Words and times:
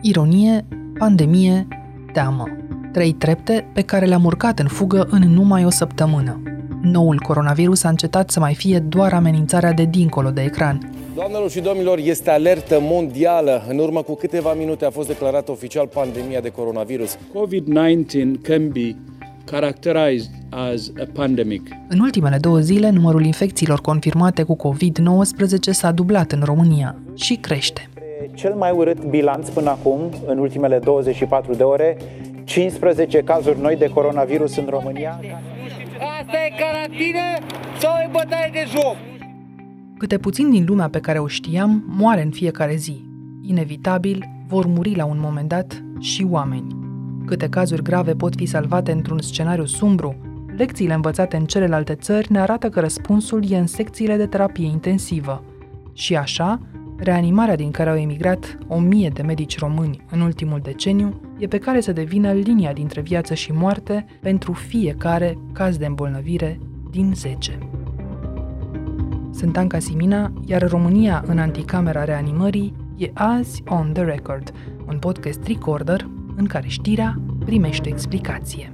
Ironie, 0.00 0.66
pandemie, 0.98 1.66
teamă. 2.12 2.44
Trei 2.92 3.12
trepte 3.12 3.70
pe 3.72 3.82
care 3.82 4.06
le-am 4.06 4.24
urcat 4.24 4.58
în 4.58 4.66
fugă 4.66 5.06
în 5.10 5.22
numai 5.22 5.64
o 5.64 5.70
săptămână. 5.70 6.42
Noul 6.82 7.20
coronavirus 7.20 7.84
a 7.84 7.88
încetat 7.88 8.30
să 8.30 8.40
mai 8.40 8.54
fie 8.54 8.78
doar 8.78 9.12
amenințarea 9.12 9.72
de 9.72 9.84
dincolo 9.84 10.30
de 10.30 10.42
ecran. 10.42 10.92
Doamnelor 11.14 11.50
și 11.50 11.60
domnilor, 11.60 11.98
este 11.98 12.30
alertă 12.30 12.78
mondială. 12.80 13.64
În 13.68 13.78
urmă 13.78 14.02
cu 14.02 14.14
câteva 14.14 14.54
minute 14.54 14.84
a 14.84 14.90
fost 14.90 15.08
declarată 15.08 15.50
oficial 15.50 15.86
pandemia 15.86 16.40
de 16.40 16.48
coronavirus. 16.48 17.16
COVID-19 17.16 18.40
can 18.42 18.68
be 18.68 18.96
characterized 19.44 20.30
as 20.50 20.92
a 21.00 21.06
pandemic. 21.12 21.68
În 21.88 22.00
ultimele 22.00 22.36
două 22.36 22.58
zile, 22.58 22.90
numărul 22.90 23.24
infecțiilor 23.24 23.80
confirmate 23.80 24.42
cu 24.42 24.56
COVID-19 24.56 25.70
s-a 25.70 25.92
dublat 25.92 26.32
în 26.32 26.42
România 26.44 26.96
și 27.14 27.34
crește. 27.34 27.88
Cel 28.34 28.54
mai 28.54 28.70
urât 28.70 29.04
bilanț 29.04 29.48
până 29.48 29.70
acum, 29.70 30.00
în 30.26 30.38
ultimele 30.38 30.78
24 30.78 31.54
de 31.54 31.62
ore, 31.62 31.96
15 32.44 33.18
cazuri 33.18 33.60
noi 33.60 33.76
de 33.76 33.90
coronavirus 33.94 34.56
în 34.56 34.66
România. 34.68 35.20
Asta 36.20 36.36
e 36.46 36.52
carantină 36.58 37.54
sau 37.78 37.92
e 38.04 38.08
bătaie 38.12 38.50
de 38.52 38.64
joc? 38.70 38.96
Câte 39.98 40.18
puțin 40.18 40.50
din 40.50 40.64
lumea 40.66 40.88
pe 40.88 41.00
care 41.00 41.18
o 41.18 41.26
știam 41.26 41.84
moare 41.86 42.22
în 42.22 42.30
fiecare 42.30 42.74
zi. 42.74 43.04
Inevitabil, 43.42 44.24
vor 44.48 44.66
muri 44.66 44.94
la 44.96 45.04
un 45.04 45.18
moment 45.20 45.48
dat 45.48 45.84
și 46.00 46.26
oameni. 46.30 46.83
Câte 47.26 47.48
cazuri 47.48 47.82
grave 47.82 48.14
pot 48.14 48.34
fi 48.34 48.46
salvate 48.46 48.92
într-un 48.92 49.18
scenariu 49.18 49.64
sumbru, 49.64 50.16
lecțiile 50.56 50.94
învățate 50.94 51.36
în 51.36 51.44
celelalte 51.44 51.94
țări 51.94 52.32
ne 52.32 52.40
arată 52.40 52.68
că 52.68 52.80
răspunsul 52.80 53.50
e 53.50 53.56
în 53.56 53.66
secțiile 53.66 54.16
de 54.16 54.26
terapie 54.26 54.66
intensivă. 54.66 55.44
Și 55.92 56.16
așa, 56.16 56.60
reanimarea 56.96 57.56
din 57.56 57.70
care 57.70 57.90
au 57.90 57.96
emigrat 57.96 58.58
o 58.68 58.78
mie 58.78 59.08
de 59.08 59.22
medici 59.22 59.58
români 59.58 60.04
în 60.10 60.20
ultimul 60.20 60.60
deceniu 60.62 61.20
e 61.38 61.46
pe 61.46 61.58
care 61.58 61.80
să 61.80 61.92
devină 61.92 62.32
linia 62.32 62.72
dintre 62.72 63.00
viață 63.00 63.34
și 63.34 63.52
moarte 63.52 64.06
pentru 64.20 64.52
fiecare 64.52 65.38
caz 65.52 65.76
de 65.76 65.86
îmbolnăvire 65.86 66.58
din 66.90 67.12
10. 67.14 67.58
Sunt 69.30 69.56
Anca 69.56 69.78
Simina, 69.78 70.32
iar 70.46 70.68
România 70.68 71.24
în 71.26 71.38
anticamera 71.38 72.04
reanimării 72.04 72.74
e 72.96 73.10
azi 73.14 73.62
On 73.66 73.90
The 73.92 74.02
Record, 74.02 74.52
un 74.88 74.98
podcast 74.98 75.46
recorder 75.46 76.06
în 76.36 76.46
care 76.46 76.68
știrea 76.68 77.20
primește 77.44 77.88
explicație. 77.88 78.72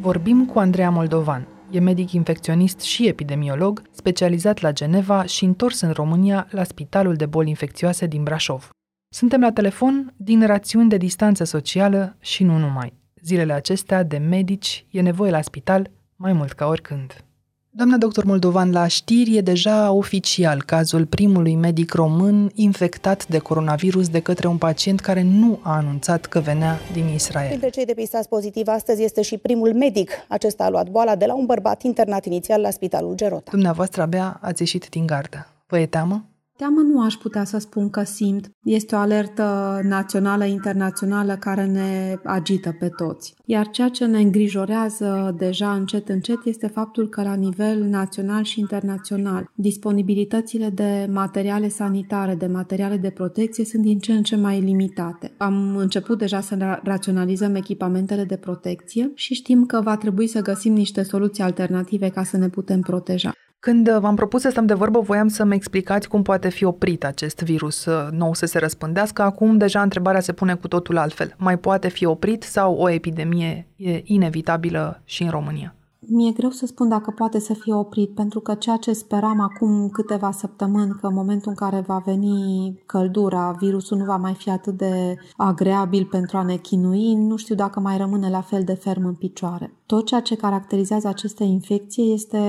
Vorbim 0.00 0.46
cu 0.46 0.58
Andreea 0.58 0.90
Moldovan, 0.90 1.48
E 1.70 1.80
medic 1.80 2.12
infecționist 2.12 2.80
și 2.80 3.06
epidemiolog, 3.06 3.82
specializat 3.90 4.60
la 4.60 4.72
Geneva 4.72 5.24
și 5.24 5.44
întors 5.44 5.80
în 5.80 5.90
România 5.90 6.46
la 6.50 6.64
Spitalul 6.64 7.14
de 7.14 7.26
Boli 7.26 7.48
Infecțioase 7.48 8.06
din 8.06 8.22
Brașov. 8.22 8.70
Suntem 9.14 9.40
la 9.40 9.52
telefon 9.52 10.14
din 10.16 10.46
rațiuni 10.46 10.88
de 10.88 10.96
distanță 10.96 11.44
socială 11.44 12.16
și 12.20 12.44
nu 12.44 12.58
numai. 12.58 12.92
Zilele 13.22 13.52
acestea 13.52 14.02
de 14.02 14.18
medici 14.18 14.86
e 14.90 15.00
nevoie 15.00 15.30
la 15.30 15.40
spital 15.40 15.90
mai 16.16 16.32
mult 16.32 16.52
ca 16.52 16.66
oricând. 16.66 17.24
Doamna 17.72 17.96
doctor 17.96 18.24
Moldovan, 18.24 18.72
la 18.72 18.86
știri 18.86 19.36
e 19.36 19.40
deja 19.40 19.92
oficial 19.92 20.62
cazul 20.62 21.06
primului 21.06 21.54
medic 21.54 21.92
român 21.92 22.50
infectat 22.54 23.26
de 23.26 23.38
coronavirus 23.38 24.08
de 24.08 24.20
către 24.20 24.48
un 24.48 24.56
pacient 24.56 25.00
care 25.00 25.22
nu 25.22 25.58
a 25.62 25.76
anunțat 25.76 26.26
că 26.26 26.40
venea 26.40 26.78
din 26.92 27.08
Israel. 27.08 27.48
Printre 27.48 27.68
cei 27.68 27.84
depistați 27.84 28.28
pozitiv 28.28 28.66
astăzi 28.68 29.02
este 29.02 29.22
și 29.22 29.36
primul 29.36 29.74
medic. 29.74 30.10
Acesta 30.28 30.64
a 30.64 30.68
luat 30.68 30.88
boala 30.88 31.16
de 31.16 31.26
la 31.26 31.34
un 31.34 31.46
bărbat 31.46 31.82
internat 31.82 32.24
inițial 32.24 32.60
la 32.60 32.70
Spitalul 32.70 33.14
Gerota. 33.14 33.50
Dumneavoastră 33.50 34.02
abia 34.02 34.38
ați 34.40 34.62
ieșit 34.62 34.88
din 34.88 35.06
gardă. 35.06 35.46
Vă 35.66 35.78
e 35.78 35.86
teamă? 35.86 36.24
Teamă 36.60 36.80
nu 36.80 37.02
aș 37.02 37.14
putea 37.14 37.44
să 37.44 37.58
spun 37.58 37.90
că 37.90 38.02
simt. 38.02 38.50
Este 38.62 38.94
o 38.94 38.98
alertă 38.98 39.80
națională, 39.82 40.44
internațională 40.44 41.36
care 41.36 41.66
ne 41.66 42.16
agită 42.24 42.76
pe 42.78 42.88
toți. 42.88 43.34
Iar 43.44 43.68
ceea 43.70 43.88
ce 43.88 44.04
ne 44.04 44.18
îngrijorează 44.18 45.34
deja 45.38 45.72
încet 45.72 46.08
încet 46.08 46.38
este 46.44 46.66
faptul 46.66 47.08
că 47.08 47.22
la 47.22 47.34
nivel 47.34 47.82
național 47.82 48.42
și 48.42 48.60
internațional 48.60 49.50
disponibilitățile 49.54 50.68
de 50.68 51.08
materiale 51.10 51.68
sanitare, 51.68 52.34
de 52.34 52.46
materiale 52.46 52.96
de 52.96 53.10
protecție 53.10 53.64
sunt 53.64 53.82
din 53.82 53.98
ce 53.98 54.12
în 54.12 54.22
ce 54.22 54.36
mai 54.36 54.60
limitate. 54.60 55.34
Am 55.36 55.76
început 55.76 56.18
deja 56.18 56.40
să 56.40 56.78
raționalizăm 56.82 57.54
echipamentele 57.54 58.24
de 58.24 58.36
protecție 58.36 59.10
și 59.14 59.34
știm 59.34 59.66
că 59.66 59.80
va 59.80 59.96
trebui 59.96 60.26
să 60.26 60.42
găsim 60.42 60.72
niște 60.72 61.02
soluții 61.02 61.42
alternative 61.42 62.08
ca 62.08 62.22
să 62.22 62.36
ne 62.36 62.48
putem 62.48 62.80
proteja. 62.80 63.32
Când 63.60 63.90
v-am 63.90 64.14
propus 64.14 64.40
să 64.40 64.50
stăm 64.50 64.66
de 64.66 64.74
vorbă, 64.74 65.00
voiam 65.00 65.28
să-mi 65.28 65.54
explicați 65.54 66.08
cum 66.08 66.22
poate 66.22 66.48
fi 66.48 66.64
oprit 66.64 67.04
acest 67.04 67.42
virus 67.42 67.84
uh, 67.84 68.08
nou 68.10 68.34
să 68.34 68.46
se 68.46 68.58
răspândească. 68.58 69.22
Acum 69.22 69.56
deja 69.58 69.82
întrebarea 69.82 70.20
se 70.20 70.32
pune 70.32 70.54
cu 70.54 70.68
totul 70.68 70.96
altfel. 70.96 71.34
Mai 71.36 71.58
poate 71.58 71.88
fi 71.88 72.04
oprit 72.04 72.42
sau 72.42 72.74
o 72.74 72.90
epidemie 72.90 73.66
e 73.76 74.00
inevitabilă 74.04 75.00
și 75.04 75.22
în 75.22 75.30
România? 75.30 75.74
Mi-e 76.12 76.32
greu 76.32 76.50
să 76.50 76.66
spun 76.66 76.88
dacă 76.88 77.10
poate 77.10 77.38
să 77.38 77.54
fie 77.54 77.74
oprit, 77.74 78.14
pentru 78.14 78.40
că 78.40 78.54
ceea 78.54 78.76
ce 78.76 78.92
speram 78.92 79.40
acum 79.40 79.88
câteva 79.88 80.30
săptămâni, 80.30 80.96
că 81.00 81.06
în 81.06 81.14
momentul 81.14 81.48
în 81.50 81.54
care 81.54 81.84
va 81.86 82.02
veni 82.04 82.82
căldura, 82.86 83.56
virusul 83.60 83.98
nu 83.98 84.04
va 84.04 84.16
mai 84.16 84.34
fi 84.34 84.50
atât 84.50 84.76
de 84.76 85.14
agreabil 85.36 86.04
pentru 86.10 86.36
a 86.36 86.42
ne 86.42 86.56
chinui, 86.56 87.14
nu 87.14 87.36
știu 87.36 87.54
dacă 87.54 87.80
mai 87.80 87.96
rămâne 87.96 88.30
la 88.30 88.40
fel 88.40 88.62
de 88.64 88.74
ferm 88.74 89.06
în 89.06 89.14
picioare. 89.14 89.74
Tot 89.86 90.06
ceea 90.06 90.20
ce 90.20 90.36
caracterizează 90.36 91.08
aceste 91.08 91.44
infecții 91.44 92.12
este 92.12 92.40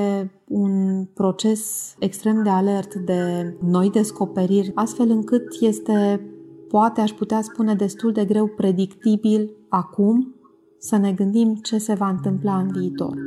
un 0.48 1.06
proces 1.14 1.94
extrem 2.00 2.44
de 2.44 2.50
alert 2.50 2.96
de 2.96 3.54
noi 3.60 3.90
descoperiri, 3.90 4.72
astfel 4.76 5.10
încât 5.10 5.48
este, 5.60 6.22
poate 6.70 7.02
aș 7.02 7.12
putea 7.12 7.42
spune, 7.42 7.76
destul 7.76 8.12
de 8.12 8.26
greu 8.26 8.48
predictibil 8.48 9.52
acum 9.70 10.36
să 10.78 10.98
ne 10.98 11.12
gândim 11.12 11.56
ce 11.56 11.78
se 11.78 11.94
va 11.94 12.10
întâmpla 12.10 12.58
în 12.58 12.72
viitor. 12.72 13.18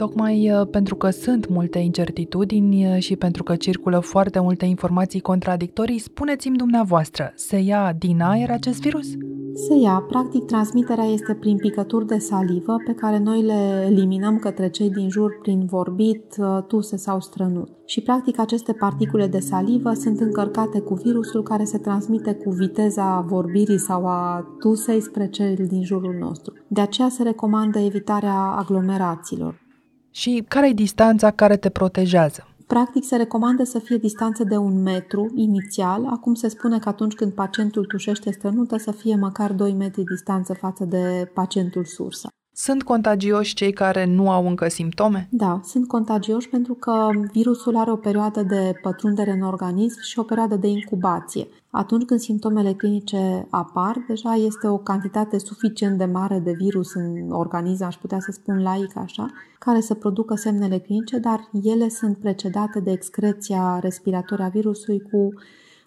Tocmai 0.00 0.50
uh, 0.50 0.66
pentru 0.70 0.94
că 0.94 1.10
sunt 1.10 1.48
multe 1.48 1.78
incertitudini 1.78 2.86
uh, 2.86 3.02
și 3.02 3.16
pentru 3.16 3.42
că 3.42 3.56
circulă 3.56 3.98
foarte 3.98 4.40
multe 4.40 4.64
informații 4.64 5.20
contradictorii, 5.20 5.98
spuneți-mi 5.98 6.56
dumneavoastră, 6.56 7.32
se 7.34 7.58
ia 7.58 7.94
din 7.98 8.20
aer 8.20 8.50
acest 8.50 8.80
virus? 8.80 9.06
Se 9.54 9.74
ia. 9.82 10.04
Practic, 10.08 10.44
transmiterea 10.44 11.04
este 11.04 11.34
prin 11.34 11.56
picături 11.56 12.06
de 12.06 12.18
salivă 12.18 12.76
pe 12.84 12.92
care 12.92 13.18
noi 13.18 13.42
le 13.42 13.86
eliminăm 13.90 14.38
către 14.38 14.68
cei 14.68 14.90
din 14.90 15.08
jur 15.10 15.38
prin 15.42 15.64
vorbit, 15.64 16.36
uh, 16.38 16.62
tuse 16.66 16.96
sau 16.96 17.20
strănut. 17.20 17.68
Și, 17.86 18.00
practic, 18.00 18.38
aceste 18.38 18.72
particule 18.72 19.26
de 19.26 19.38
salivă 19.38 19.92
sunt 19.92 20.20
încărcate 20.20 20.80
cu 20.80 20.94
virusul 20.94 21.42
care 21.42 21.64
se 21.64 21.78
transmite 21.78 22.34
cu 22.34 22.50
viteza 22.50 23.24
vorbirii 23.28 23.78
sau 23.78 24.06
a 24.06 24.46
tusei 24.58 25.00
spre 25.00 25.28
cel 25.28 25.54
din 25.68 25.84
jurul 25.84 26.16
nostru. 26.20 26.52
De 26.68 26.80
aceea 26.80 27.08
se 27.08 27.22
recomandă 27.22 27.78
evitarea 27.78 28.36
aglomerațiilor. 28.36 29.68
Și 30.10 30.44
care 30.48 30.68
e 30.68 30.72
distanța 30.72 31.30
care 31.30 31.56
te 31.56 31.68
protejează? 31.68 32.44
Practic 32.66 33.04
se 33.04 33.16
recomandă 33.16 33.64
să 33.64 33.78
fie 33.78 33.96
distanță 33.96 34.44
de 34.44 34.56
un 34.56 34.82
metru 34.82 35.32
inițial, 35.34 36.06
acum 36.06 36.34
se 36.34 36.48
spune 36.48 36.78
că 36.78 36.88
atunci 36.88 37.14
când 37.14 37.32
pacientul 37.32 37.84
tușește 37.84 38.30
strănută 38.30 38.76
să 38.76 38.90
fie 38.90 39.14
măcar 39.14 39.52
2 39.52 39.72
metri 39.72 40.04
distanță 40.04 40.54
față 40.54 40.84
de 40.84 41.30
pacientul 41.34 41.84
sursă. 41.84 42.28
Sunt 42.62 42.82
contagioși 42.82 43.54
cei 43.54 43.72
care 43.72 44.04
nu 44.04 44.30
au 44.30 44.46
încă 44.46 44.68
simptome? 44.68 45.28
Da, 45.30 45.60
sunt 45.64 45.88
contagioși 45.88 46.48
pentru 46.48 46.74
că 46.74 47.08
virusul 47.32 47.76
are 47.76 47.90
o 47.90 47.96
perioadă 47.96 48.42
de 48.42 48.72
pătrundere 48.82 49.30
în 49.30 49.40
organism 49.40 50.00
și 50.00 50.18
o 50.18 50.22
perioadă 50.22 50.56
de 50.56 50.66
incubație. 50.66 51.48
Atunci 51.70 52.04
când 52.04 52.20
simptomele 52.20 52.72
clinice 52.72 53.46
apar, 53.50 54.04
deja 54.08 54.34
este 54.34 54.68
o 54.68 54.76
cantitate 54.76 55.38
suficient 55.38 55.98
de 55.98 56.04
mare 56.04 56.38
de 56.38 56.52
virus 56.52 56.94
în 56.94 57.30
organism, 57.30 57.84
aș 57.84 57.94
putea 57.94 58.20
să 58.20 58.30
spun 58.32 58.62
laic 58.62 58.96
așa, 58.96 59.30
care 59.58 59.80
să 59.80 59.94
producă 59.94 60.34
semnele 60.34 60.78
clinice, 60.78 61.18
dar 61.18 61.48
ele 61.62 61.88
sunt 61.88 62.16
precedate 62.16 62.80
de 62.80 62.90
excreția 62.90 63.78
respiratorie 63.78 64.44
a 64.44 64.48
virusului 64.48 65.00
cu 65.12 65.28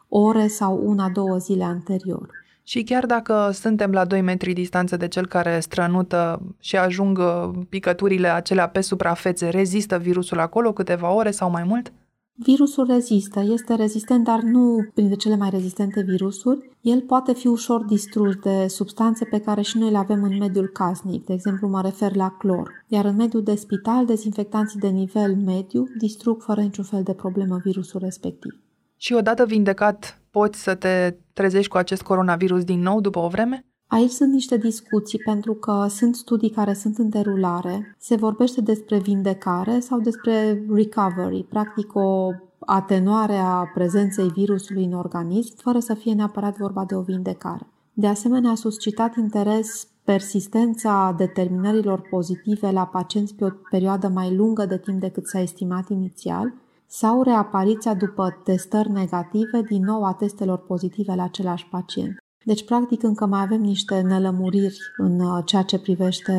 ore 0.10 0.48
sau 0.48 0.82
una-două 0.84 1.38
zile 1.38 1.64
anterior. 1.64 2.43
Și 2.64 2.84
chiar 2.84 3.06
dacă 3.06 3.50
suntem 3.54 3.92
la 3.92 4.06
2 4.06 4.22
metri 4.22 4.54
distanță 4.54 4.98
de 4.98 5.08
cel 5.08 5.28
care 5.28 5.60
strănută 5.60 6.42
și 6.60 6.78
ajung 6.78 7.18
uh, 7.18 7.50
picăturile 7.70 8.28
acelea 8.28 8.70
pe 8.70 8.82
suprafețe, 8.82 9.50
rezistă 9.50 9.98
virusul 9.98 10.40
acolo 10.40 10.74
câteva 10.74 11.14
ore 11.14 11.32
sau 11.32 11.50
mai 11.50 11.64
mult? 11.64 11.92
Virusul 12.36 12.86
rezistă, 12.86 13.40
este 13.40 13.76
rezistent, 13.76 14.24
dar 14.24 14.42
nu 14.42 14.90
printre 14.94 15.16
cele 15.16 15.36
mai 15.36 15.50
rezistente 15.50 16.02
virusuri. 16.02 16.70
El 16.82 17.02
poate 17.02 17.34
fi 17.34 17.48
ușor 17.48 17.84
distrus 17.84 18.36
de 18.36 18.68
substanțe 18.68 19.26
pe 19.26 19.40
care 19.40 19.62
și 19.62 19.78
noi 19.78 19.92
le 19.92 19.98
avem 19.98 20.24
în 20.24 20.38
mediul 20.38 20.68
casnic, 20.68 21.26
de 21.26 21.34
exemplu 21.34 21.68
mă 21.68 21.82
refer 21.82 22.16
la 22.16 22.30
clor. 22.30 22.86
Iar 22.88 23.06
în 23.06 23.16
mediul 23.16 23.44
de 23.44 23.56
spital, 23.56 24.06
dezinfectanții 24.06 24.80
de 24.80 24.88
nivel 24.88 25.36
mediu 25.36 25.88
distrug 25.98 26.42
fără 26.42 26.62
niciun 26.62 26.84
fel 26.84 27.04
de 27.04 27.14
problemă 27.14 27.60
virusul 27.64 28.00
respectiv. 28.00 28.60
Și 28.98 29.14
odată 29.14 29.46
vindecat, 29.46 30.22
poți 30.38 30.64
să 30.64 30.76
te 30.76 31.16
trezești 31.34 31.72
cu 31.72 31.78
acest 31.78 32.02
coronavirus 32.02 32.64
din 32.64 32.82
nou 32.82 33.02
după 33.02 33.20
o 33.20 33.28
vreme? 33.28 33.66
Aici 33.88 34.12
sunt 34.12 34.32
niște 34.32 34.58
discuții 34.58 35.20
pentru 35.20 35.54
că 35.54 35.86
sunt 35.90 36.16
studii 36.16 36.50
care 36.50 36.74
sunt 36.74 36.98
în 36.98 37.10
derulare. 37.10 37.96
Se 38.00 38.16
vorbește 38.16 38.62
despre 38.62 38.98
vindecare 39.00 39.80
sau 39.80 40.00
despre 40.00 40.66
recovery, 40.74 41.46
practic 41.50 41.96
o 41.96 42.30
atenuarea 42.60 43.72
prezenței 43.74 44.28
virusului 44.28 44.84
în 44.84 44.94
organism, 44.94 45.56
fără 45.58 45.80
să 45.80 45.94
fie 45.94 46.14
neapărat 46.14 46.58
vorba 46.58 46.86
de 46.86 46.96
o 46.96 47.02
vindecare. 47.02 47.68
De 47.94 48.08
asemenea, 48.08 48.52
a 48.52 48.56
suscitat 48.56 49.16
interes 49.16 49.88
persistența 50.04 51.14
determinărilor 51.18 52.02
pozitive 52.10 52.72
la 52.72 52.86
pacienți 52.86 53.36
pe 53.36 53.46
o 53.46 53.50
perioadă 53.70 54.08
mai 54.08 54.36
lungă 54.36 54.66
de 54.66 54.78
timp 54.78 55.00
decât 55.00 55.28
s-a 55.28 55.40
estimat 55.40 55.90
inițial, 55.90 56.54
sau 57.00 57.22
reapariția 57.22 57.94
după 57.94 58.42
testări 58.44 58.92
negative 58.92 59.62
din 59.62 59.84
nou 59.84 60.04
a 60.04 60.14
testelor 60.14 60.58
pozitive 60.58 61.14
la 61.16 61.24
același 61.24 61.68
pacient. 61.68 62.18
Deci, 62.46 62.66
practic, 62.66 63.04
încă 63.04 63.26
mai 63.26 63.42
avem 63.42 63.62
niște 63.62 64.02
nelămuriri 64.02 64.78
în 64.98 65.20
uh, 65.20 65.44
ceea 65.46 65.62
ce 65.62 65.80
privește 65.80 66.34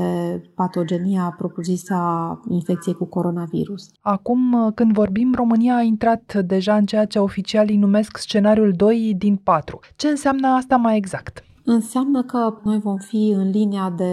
patogenia 0.54 1.34
propriu-zisă 1.38 1.94
a 1.94 2.40
infecției 2.48 2.94
cu 2.94 3.04
coronavirus. 3.04 3.88
Acum, 4.00 4.52
uh, 4.52 4.72
când 4.74 4.92
vorbim, 4.92 5.32
România 5.34 5.76
a 5.76 5.82
intrat 5.82 6.34
deja 6.34 6.76
în 6.76 6.86
ceea 6.86 7.04
ce 7.04 7.18
oficialii 7.18 7.76
numesc 7.76 8.16
scenariul 8.16 8.72
2 8.76 9.14
din 9.18 9.36
4. 9.36 9.78
Ce 9.96 10.08
înseamnă 10.08 10.48
asta 10.48 10.76
mai 10.76 10.96
exact? 10.96 11.44
Înseamnă 11.64 12.22
că 12.22 12.58
noi 12.62 12.78
vom 12.78 12.96
fi 12.96 13.32
în 13.36 13.50
linia 13.50 13.94
de 13.96 14.12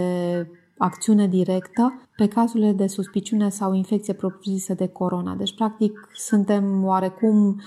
acțiune 0.81 1.27
directă 1.27 2.09
pe 2.15 2.27
cazurile 2.27 2.71
de 2.71 2.87
suspiciune 2.87 3.49
sau 3.49 3.73
infecție 3.73 4.13
propriu-zisă 4.13 4.73
de 4.73 4.87
corona. 4.87 5.35
Deci, 5.35 5.55
practic, 5.55 6.09
suntem 6.13 6.85
oarecum 6.85 7.61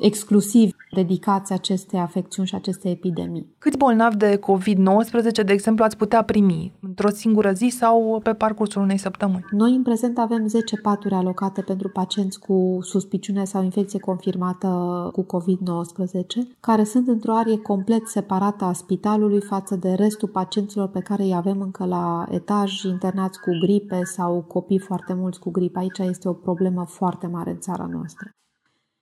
exclusiv 0.00 0.76
dedicați 0.90 1.52
acestei 1.52 1.98
afecțiuni 1.98 2.48
și 2.48 2.54
acestei 2.54 2.92
epidemii. 2.92 3.54
Câți 3.58 3.76
bolnavi 3.76 4.16
de 4.16 4.38
COVID-19, 4.38 5.44
de 5.44 5.52
exemplu, 5.52 5.84
ați 5.84 5.96
putea 5.96 6.22
primi 6.22 6.72
într-o 6.80 7.08
singură 7.08 7.52
zi 7.52 7.66
sau 7.66 8.20
pe 8.22 8.32
parcursul 8.32 8.82
unei 8.82 8.98
săptămâni? 8.98 9.44
Noi, 9.50 9.74
în 9.74 9.82
prezent, 9.82 10.18
avem 10.18 10.46
10 10.46 10.76
paturi 10.76 11.14
alocate 11.14 11.62
pentru 11.62 11.88
pacienți 11.88 12.38
cu 12.38 12.78
suspiciune 12.80 13.44
sau 13.44 13.62
infecție 13.62 13.98
confirmată 13.98 14.68
cu 15.12 15.26
COVID-19, 15.26 16.58
care 16.60 16.84
sunt 16.84 17.08
într-o 17.08 17.34
arie 17.34 17.58
complet 17.58 18.06
separată 18.06 18.64
a 18.64 18.72
spitalului 18.72 19.40
față 19.40 19.76
de 19.76 19.92
restul 19.92 20.28
pacienților 20.28 20.88
pe 20.88 21.00
care 21.00 21.22
îi 21.22 21.34
avem 21.34 21.60
încă 21.60 21.84
la 21.84 22.26
etaj, 22.30 22.82
internați 22.82 23.40
cu 23.40 23.50
gripe 23.60 24.00
sau 24.04 24.44
copii 24.48 24.78
foarte 24.78 25.14
mulți 25.14 25.40
cu 25.40 25.50
gripă. 25.50 25.78
Aici 25.78 25.98
este 25.98 26.28
o 26.28 26.32
problemă 26.32 26.84
foarte 26.88 27.26
mare 27.26 27.50
în 27.50 27.58
țara 27.58 27.88
noastră. 27.90 28.30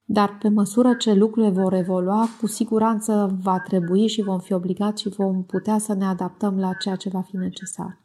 Dar 0.05 0.37
pe 0.41 0.49
măsură 0.49 0.95
ce 0.95 1.13
lucrurile 1.13 1.53
vor 1.53 1.73
evolua, 1.73 2.29
cu 2.41 2.47
siguranță 2.47 3.39
va 3.43 3.59
trebui 3.59 4.09
și 4.09 4.23
vom 4.23 4.39
fi 4.39 4.53
obligați 4.53 5.03
și 5.03 5.09
vom 5.09 5.45
putea 5.45 5.79
să 5.79 5.95
ne 5.95 6.05
adaptăm 6.05 6.59
la 6.59 6.73
ceea 6.73 6.97
ce 6.97 7.09
va 7.09 7.21
fi 7.21 7.37
necesar. 7.37 8.01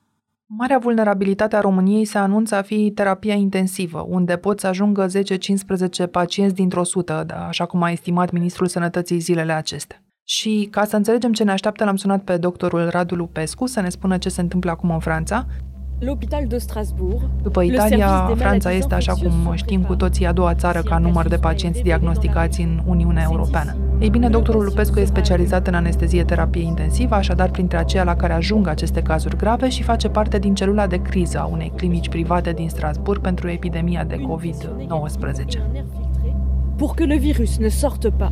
Marea 0.46 0.78
vulnerabilitate 0.78 1.56
a 1.56 1.62
României 1.62 2.06
se 2.06 2.18
anunță 2.18 2.56
a 2.56 2.62
fi 2.62 2.92
terapia 2.92 3.34
intensivă, 3.34 4.06
unde 4.10 4.38
pot 4.38 4.60
să 4.60 4.68
ajungă 4.68 5.08
10-15 6.08 6.12
pacienți 6.12 6.56
dintr-o 6.56 6.84
sută, 6.84 7.24
da, 7.28 7.48
așa 7.48 7.66
cum 7.66 7.82
a 7.84 7.92
estimat 7.92 8.32
Ministrul 8.32 8.68
Sănătății 8.68 9.20
zilele 9.20 9.52
acestea. 9.54 10.02
Și 10.24 10.68
ca 10.72 10.86
să 10.86 10.96
înțelegem 10.96 11.34
ce 11.34 11.44
ne 11.44 11.52
așteaptă, 11.52 11.84
l-am 11.84 11.96
sunat 11.96 12.24
pe 12.24 12.38
doctorul 12.38 12.90
Radu 12.90 13.16
Lupescu 13.16 13.66
să 13.66 13.82
ne 13.82 13.90
spună 13.90 14.18
ce 14.18 14.30
se 14.30 14.42
întâmplă 14.42 14.72
acum 14.72 14.92
în 14.92 15.00
Franța 15.00 15.46
după 17.42 17.62
Italia, 17.62 18.32
Franța 18.36 18.72
este, 18.72 18.94
așa 18.94 19.14
cum 19.14 19.54
știm 19.56 19.82
cu 19.82 19.96
toții, 19.96 20.26
a 20.26 20.32
doua 20.32 20.54
țară 20.54 20.82
ca 20.82 20.98
număr 20.98 21.28
de 21.28 21.36
pacienți 21.36 21.82
diagnosticați 21.82 22.62
în 22.62 22.82
Uniunea 22.86 23.24
Europeană. 23.30 23.76
Ei 24.00 24.10
bine, 24.10 24.30
doctorul 24.30 24.64
Lupescu 24.64 25.00
e 25.00 25.06
specializat 25.06 25.68
în 25.68 25.74
anestezie 25.74 26.24
terapie 26.24 26.64
intensivă, 26.64 27.16
așadar 27.16 27.50
printre 27.50 27.78
aceia 27.78 28.04
la 28.04 28.16
care 28.16 28.34
ajung 28.34 28.68
aceste 28.68 29.02
cazuri 29.02 29.38
grave 29.38 29.70
și 29.70 29.84
face 29.84 30.10
parte 30.10 30.40
din 30.40 30.56
celula 30.56 30.88
de 30.88 31.02
criză 31.02 31.40
a 31.40 31.46
unei 31.46 31.72
clinici 31.76 32.10
private 32.10 32.52
din 32.52 32.70
Strasburg 32.70 33.22
pentru 33.22 33.50
epidemia 33.50 34.04
de 34.04 34.16
COVID-19. 34.16 35.62
Pour 36.76 36.94
que 36.94 37.06
le 37.06 37.18
virus 37.18 37.58
ne 37.58 37.68
sorte 37.68 38.10
pas 38.10 38.32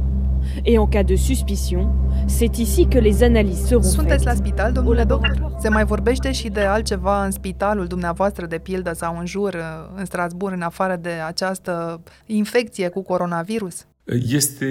Et 0.64 0.78
en 0.78 0.88
cas 0.88 1.04
de 1.04 1.16
suspicion, 1.16 1.90
c'est 2.28 2.58
ici 2.58 2.88
que 2.88 3.00
les 3.00 3.24
analyses 3.24 3.66
seront 3.66 3.84
Sunteți 3.84 4.26
la 4.26 4.34
spital, 4.34 4.72
domnule 4.72 5.04
doctor? 5.04 5.56
Se 5.60 5.70
mai 5.70 5.86
vorbește 5.86 6.32
și 6.32 6.50
de 6.50 6.60
altceva 6.60 7.26
în 7.26 7.32
spitalul 7.32 7.88
dumneavoastră, 7.88 8.46
de 8.46 8.58
pildă 8.58 8.94
sau 8.94 9.18
în 9.20 9.26
jur, 9.26 9.56
în 9.96 10.06
Strasbourg, 10.06 10.56
în 10.56 10.62
afară 10.62 10.96
de 11.02 11.10
această 11.10 12.02
infecție 12.26 12.90
cu 12.90 13.02
coronavirus? 13.02 13.86
Este 14.28 14.66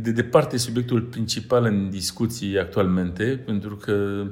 de 0.00 0.10
departe 0.10 0.56
subiectul 0.56 1.00
principal 1.00 1.64
în 1.64 1.90
discuții 1.90 2.58
actualmente, 2.58 3.42
pentru 3.46 3.76
că 3.76 4.24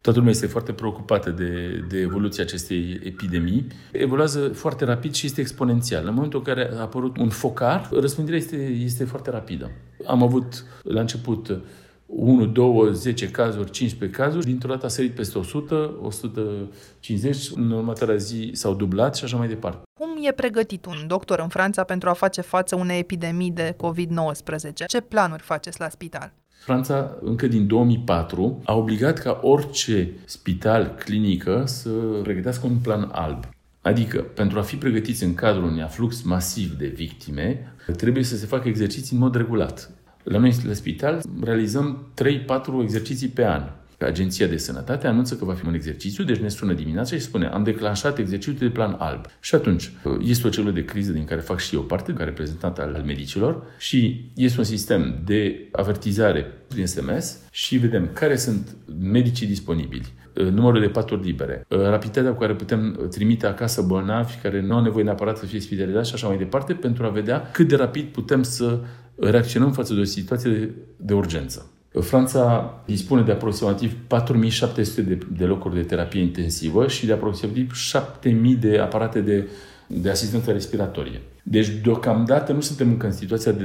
Toată 0.00 0.18
lumea 0.18 0.34
este 0.34 0.46
foarte 0.46 0.72
preocupată 0.72 1.30
de, 1.30 1.84
de 1.88 1.98
evoluția 1.98 2.44
acestei 2.44 3.00
epidemii. 3.04 3.66
Evoluează 3.92 4.48
foarte 4.48 4.84
rapid 4.84 5.14
și 5.14 5.26
este 5.26 5.40
exponențial. 5.40 6.06
În 6.06 6.14
momentul 6.14 6.38
în 6.38 6.44
care 6.44 6.70
a 6.74 6.80
apărut 6.80 7.16
un 7.16 7.28
focar, 7.28 7.88
răspândirea 7.92 8.38
este, 8.38 8.56
este 8.56 9.04
foarte 9.04 9.30
rapidă. 9.30 9.70
Am 10.06 10.22
avut 10.22 10.64
la 10.82 11.00
început 11.00 11.60
1, 12.06 12.46
2, 12.46 12.94
10 12.94 13.30
cazuri, 13.30 13.70
15 13.70 14.18
cazuri, 14.18 14.44
dintr-o 14.44 14.68
dată 14.68 14.86
a 14.86 14.88
sărit 14.88 15.14
peste 15.14 15.38
100, 15.38 15.98
150, 16.02 17.50
în 17.54 17.70
următoarea 17.70 18.16
zi 18.16 18.50
s-au 18.52 18.74
dublat 18.74 19.16
și 19.16 19.24
așa 19.24 19.36
mai 19.36 19.48
departe. 19.48 19.82
Cum 19.98 20.08
e 20.22 20.32
pregătit 20.32 20.86
un 20.86 21.06
doctor 21.06 21.38
în 21.38 21.48
Franța 21.48 21.84
pentru 21.84 22.08
a 22.08 22.12
face 22.12 22.40
față 22.40 22.76
unei 22.76 22.98
epidemii 22.98 23.50
de 23.50 23.76
COVID-19? 23.76 24.86
Ce 24.86 25.00
planuri 25.00 25.42
faceți 25.42 25.80
la 25.80 25.88
spital? 25.88 26.32
Franța, 26.58 27.18
încă 27.20 27.46
din 27.46 27.66
2004, 27.66 28.60
a 28.64 28.74
obligat 28.74 29.18
ca 29.18 29.38
orice 29.42 30.10
spital, 30.24 30.94
clinică, 31.04 31.62
să 31.66 31.90
pregătească 32.22 32.66
un 32.66 32.76
plan 32.76 33.08
alb. 33.12 33.44
Adică, 33.80 34.18
pentru 34.18 34.58
a 34.58 34.62
fi 34.62 34.76
pregătiți 34.76 35.24
în 35.24 35.34
cadrul 35.34 35.64
unui 35.64 35.82
aflux 35.82 36.22
masiv 36.22 36.72
de 36.72 36.86
victime, 36.86 37.74
trebuie 37.96 38.24
să 38.24 38.36
se 38.36 38.46
facă 38.46 38.68
exerciții 38.68 39.16
în 39.16 39.22
mod 39.22 39.34
regulat. 39.34 39.90
La 40.22 40.38
noi, 40.38 40.54
la 40.66 40.72
spital, 40.72 41.22
realizăm 41.42 42.06
3-4 42.14 42.82
exerciții 42.82 43.28
pe 43.28 43.44
an. 43.44 43.62
Agenția 43.98 44.46
de 44.46 44.56
Sănătate 44.56 45.06
anunță 45.06 45.34
că 45.36 45.44
va 45.44 45.54
fi 45.54 45.66
un 45.66 45.74
exercițiu, 45.74 46.24
deci 46.24 46.38
ne 46.38 46.48
sună 46.48 46.72
dimineața 46.72 47.16
și 47.16 47.22
spune 47.22 47.46
am 47.46 47.62
declanșat 47.62 48.18
exercițiul 48.18 48.68
de 48.68 48.74
plan 48.74 48.96
alb. 48.98 49.24
Și 49.40 49.54
atunci 49.54 49.92
este 50.20 50.46
o 50.46 50.50
celulă 50.50 50.72
de 50.72 50.84
criză 50.84 51.12
din 51.12 51.24
care 51.24 51.40
fac 51.40 51.58
și 51.58 51.74
eu 51.74 51.82
parte, 51.82 52.12
ca 52.12 52.24
reprezentant 52.24 52.78
al 52.78 53.02
medicilor 53.06 53.62
și 53.78 54.30
este 54.34 54.58
un 54.58 54.64
sistem 54.64 55.20
de 55.24 55.68
avertizare 55.72 56.46
prin 56.68 56.86
SMS 56.86 57.38
și 57.50 57.76
vedem 57.76 58.10
care 58.12 58.36
sunt 58.36 58.76
medicii 59.00 59.46
disponibili, 59.46 60.12
numărul 60.34 60.80
de 60.80 60.88
paturi 60.88 61.24
libere, 61.24 61.64
rapiditatea 61.68 62.32
cu 62.32 62.38
care 62.38 62.54
putem 62.54 63.08
trimite 63.10 63.46
acasă 63.46 63.82
bolnavi 63.82 64.34
care 64.42 64.60
nu 64.60 64.74
au 64.74 64.82
nevoie 64.82 65.04
neapărat 65.04 65.38
să 65.38 65.46
fie 65.46 65.60
spitalizați 65.60 66.08
și 66.08 66.14
așa 66.14 66.26
mai 66.28 66.38
departe, 66.38 66.72
pentru 66.72 67.04
a 67.04 67.08
vedea 67.08 67.50
cât 67.52 67.68
de 67.68 67.76
rapid 67.76 68.04
putem 68.04 68.42
să 68.42 68.80
reacționăm 69.16 69.72
față 69.72 69.94
de 69.94 70.00
o 70.00 70.04
situație 70.04 70.50
de, 70.50 70.70
de 70.96 71.14
urgență. 71.14 71.70
Franța 71.92 72.74
dispune 72.86 73.22
de 73.22 73.32
aproximativ 73.32 73.96
4700 74.06 75.02
de, 75.02 75.18
de 75.36 75.44
locuri 75.44 75.74
de 75.74 75.82
terapie 75.82 76.20
intensivă 76.20 76.88
și 76.88 77.06
de 77.06 77.12
aproximativ 77.12 77.72
7000 77.74 78.54
de 78.54 78.78
aparate 78.78 79.20
de, 79.20 79.48
de 79.86 80.10
asistență 80.10 80.52
respiratorie. 80.52 81.20
Deci, 81.42 81.68
deocamdată, 81.68 82.52
nu 82.52 82.60
suntem 82.60 82.88
încă 82.88 83.06
în 83.06 83.12
situația 83.12 83.52
de 83.52 83.64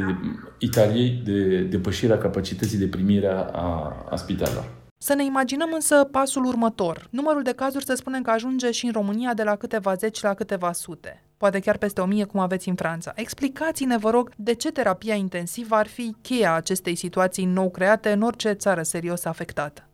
Italiei 0.57 1.21
de 1.23 1.59
depășirea 1.61 2.17
capacității 2.17 2.77
de 2.77 2.85
primire 2.85 3.27
a, 3.27 3.95
a 4.09 4.15
spitalelor. 4.15 4.82
Să 5.05 5.13
ne 5.13 5.25
imaginăm 5.25 5.69
însă 5.73 6.07
pasul 6.11 6.45
următor. 6.45 7.07
Numărul 7.09 7.41
de 7.41 7.51
cazuri 7.51 7.85
să 7.85 7.93
spunem 7.93 8.21
că 8.21 8.29
ajunge 8.29 8.71
și 8.71 8.85
în 8.85 8.91
România 8.91 9.33
de 9.33 9.43
la 9.43 9.55
câteva 9.55 9.93
zeci 9.93 10.21
la 10.21 10.33
câteva 10.33 10.71
sute, 10.71 11.23
poate 11.37 11.59
chiar 11.59 11.77
peste 11.77 12.01
o 12.01 12.05
mie 12.05 12.23
cum 12.23 12.39
aveți 12.39 12.69
în 12.69 12.75
Franța. 12.75 13.11
Explicați-ne, 13.15 13.97
vă 13.97 14.09
rog, 14.09 14.31
de 14.35 14.53
ce 14.53 14.71
terapia 14.71 15.13
intensivă 15.15 15.75
ar 15.75 15.87
fi 15.87 16.15
cheia 16.21 16.53
acestei 16.53 16.95
situații 16.95 17.45
nou 17.45 17.69
create 17.69 18.11
în 18.11 18.21
orice 18.21 18.51
țară 18.51 18.81
serios 18.83 19.25
afectată. 19.25 19.89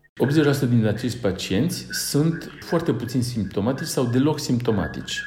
80% 0.66 0.68
din 0.68 0.86
acești 0.86 1.18
pacienți 1.18 1.86
sunt 1.90 2.50
foarte 2.60 2.92
puțin 2.92 3.22
simptomatici 3.22 3.86
sau 3.86 4.04
deloc 4.04 4.40
simptomatici. 4.40 5.22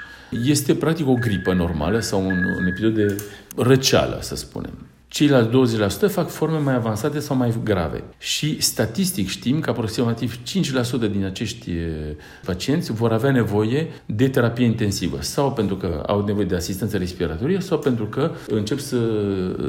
Este 0.45 0.75
practic 0.75 1.07
o 1.07 1.13
gripă 1.13 1.53
normală 1.53 1.99
sau 1.99 2.25
un, 2.25 2.43
un 2.43 2.65
episod 2.65 2.95
de 2.95 3.23
răceală, 3.55 4.19
să 4.21 4.35
spunem. 4.35 4.82
Ceilalți 5.13 5.77
20% 6.07 6.11
fac 6.11 6.29
forme 6.29 6.57
mai 6.57 6.75
avansate 6.75 7.19
sau 7.19 7.35
mai 7.35 7.53
grave. 7.63 8.03
Și 8.17 8.61
statistic 8.61 9.27
știm 9.27 9.59
că 9.59 9.69
aproximativ 9.69 10.37
5% 10.37 10.41
din 11.11 11.25
acești 11.25 11.71
pacienți 12.45 12.91
vor 12.91 13.11
avea 13.11 13.31
nevoie 13.31 13.87
de 14.05 14.27
terapie 14.27 14.65
intensivă 14.65 15.21
sau 15.21 15.51
pentru 15.51 15.75
că 15.75 16.03
au 16.07 16.25
nevoie 16.25 16.45
de 16.45 16.55
asistență 16.55 16.97
respiratorie 16.97 17.59
sau 17.59 17.79
pentru 17.79 18.05
că 18.05 18.31
încep 18.47 18.79
să, 18.79 18.97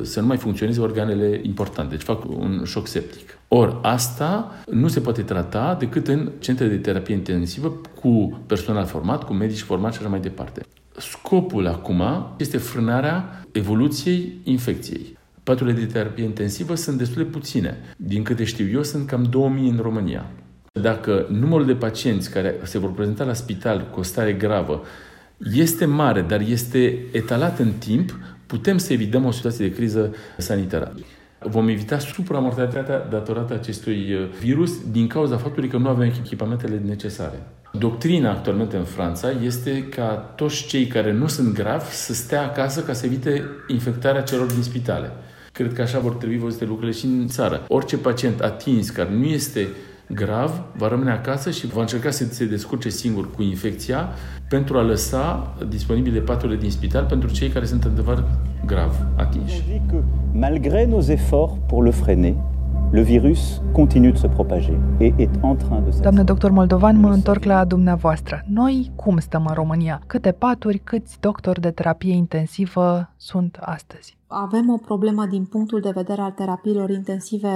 să 0.02 0.20
nu 0.20 0.26
mai 0.26 0.36
funcționeze 0.36 0.80
organele 0.80 1.40
importante, 1.42 1.94
deci 1.94 2.04
fac 2.04 2.24
un 2.28 2.62
șoc 2.64 2.86
septic. 2.86 3.38
Or, 3.48 3.78
asta 3.82 4.54
nu 4.70 4.88
se 4.88 5.00
poate 5.00 5.22
trata 5.22 5.76
decât 5.78 6.08
în 6.08 6.30
centre 6.38 6.66
de 6.66 6.76
terapie 6.76 7.14
intensivă 7.14 7.80
cu 8.00 8.40
personal 8.46 8.84
format, 8.84 9.24
cu 9.24 9.32
medici 9.32 9.60
formați 9.60 9.94
și 9.96 10.00
așa 10.00 10.10
mai 10.10 10.20
departe. 10.20 10.60
Scopul 10.96 11.66
acum 11.66 12.02
este 12.36 12.56
frânarea 12.56 13.44
evoluției 13.52 14.40
infecției. 14.44 15.22
Paturile 15.44 15.78
de 15.78 15.86
terapie 15.86 16.24
intensivă 16.24 16.74
sunt 16.74 16.98
destul 16.98 17.22
de 17.22 17.28
puține. 17.28 17.76
Din 17.96 18.22
câte 18.22 18.44
știu 18.44 18.66
eu, 18.72 18.82
sunt 18.82 19.06
cam 19.06 19.22
2000 19.22 19.68
în 19.68 19.78
România. 19.82 20.30
Dacă 20.80 21.26
numărul 21.30 21.66
de 21.66 21.74
pacienți 21.74 22.30
care 22.30 22.54
se 22.62 22.78
vor 22.78 22.92
prezenta 22.92 23.24
la 23.24 23.32
spital 23.32 23.88
cu 23.90 24.00
o 24.00 24.02
stare 24.02 24.32
gravă 24.32 24.82
este 25.54 25.84
mare, 25.84 26.20
dar 26.20 26.40
este 26.40 26.98
etalat 27.12 27.58
în 27.58 27.72
timp, 27.78 28.18
putem 28.46 28.78
să 28.78 28.92
evităm 28.92 29.24
o 29.24 29.30
situație 29.30 29.68
de 29.68 29.74
criză 29.74 30.14
sanitară. 30.38 30.94
Vom 31.38 31.68
evita 31.68 31.98
supramortalitatea 31.98 32.98
datorată 33.10 33.54
acestui 33.54 34.14
uh, 34.14 34.28
virus 34.40 34.90
din 34.90 35.06
cauza 35.06 35.36
faptului 35.36 35.68
că 35.68 35.76
nu 35.76 35.88
avem 35.88 36.12
echipamentele 36.20 36.82
necesare. 36.86 37.42
Doctrina 37.72 38.30
actualmente 38.30 38.76
în 38.76 38.84
Franța 38.84 39.30
este 39.30 39.88
ca 39.88 40.32
toți 40.36 40.66
cei 40.66 40.86
care 40.86 41.12
nu 41.12 41.26
sunt 41.26 41.54
gravi 41.54 41.90
să 41.90 42.14
stea 42.14 42.42
acasă 42.42 42.82
ca 42.82 42.92
să 42.92 43.06
evite 43.06 43.44
infectarea 43.68 44.22
celor 44.22 44.46
din 44.46 44.62
spitale. 44.62 45.12
Cred 45.54 45.72
că 45.72 45.82
așa 45.82 45.98
vor 45.98 46.12
trebui 46.12 46.38
văzute 46.38 46.64
lucrurile 46.64 46.96
și 46.96 47.04
în 47.04 47.26
țară. 47.26 47.64
Orice 47.68 47.96
pacient 47.96 48.40
atins 48.40 48.90
care 48.90 49.08
nu 49.12 49.24
este 49.24 49.68
grav 50.06 50.62
va 50.76 50.88
rămâne 50.88 51.10
acasă 51.10 51.50
și 51.50 51.66
va 51.66 51.80
încerca 51.80 52.10
să 52.10 52.24
se 52.24 52.44
descurce 52.44 52.88
singur 52.88 53.30
cu 53.30 53.42
infecția 53.42 54.08
pentru 54.48 54.78
a 54.78 54.82
lăsa 54.82 55.54
disponibile 55.68 56.20
paturile 56.20 56.58
din 56.58 56.70
spital 56.70 57.04
pentru 57.04 57.32
cei 57.32 57.48
care 57.48 57.64
sunt 57.64 57.84
într-adevăr 57.84 58.24
grav 58.66 59.06
atinși. 59.16 59.80
Malgré 60.32 60.86
nos 60.86 61.08
efforts 61.08 61.56
pour 61.66 61.84
le 61.84 61.90
freiner, 61.90 62.34
le 62.94 63.02
virus 63.02 63.60
continue 63.72 64.12
de 64.12 64.18
se 64.18 64.28
propager 64.28 64.78
et 65.00 65.14
est 65.18 65.30
en 65.42 65.56
train 65.56 65.80
de 65.84 65.90
se... 65.90 66.00
Doamne 66.00 66.22
doctor 66.22 66.50
Moldovan, 66.50 67.00
mă 67.00 67.10
întorc 67.10 67.44
la 67.44 67.64
dumneavoastră. 67.64 68.44
Noi 68.48 68.92
cum 68.96 69.18
stăm 69.18 69.44
în 69.48 69.54
România? 69.54 70.00
Câte 70.06 70.32
paturi, 70.32 70.78
câți 70.78 71.20
doctori 71.20 71.60
de 71.60 71.70
terapie 71.70 72.12
intensivă 72.12 73.14
sunt 73.16 73.58
astăzi? 73.60 74.16
Avem 74.26 74.70
o 74.70 74.76
problemă 74.76 75.26
din 75.26 75.44
punctul 75.44 75.80
de 75.80 75.90
vedere 75.94 76.20
al 76.20 76.30
terapiilor 76.30 76.90
intensive 76.90 77.48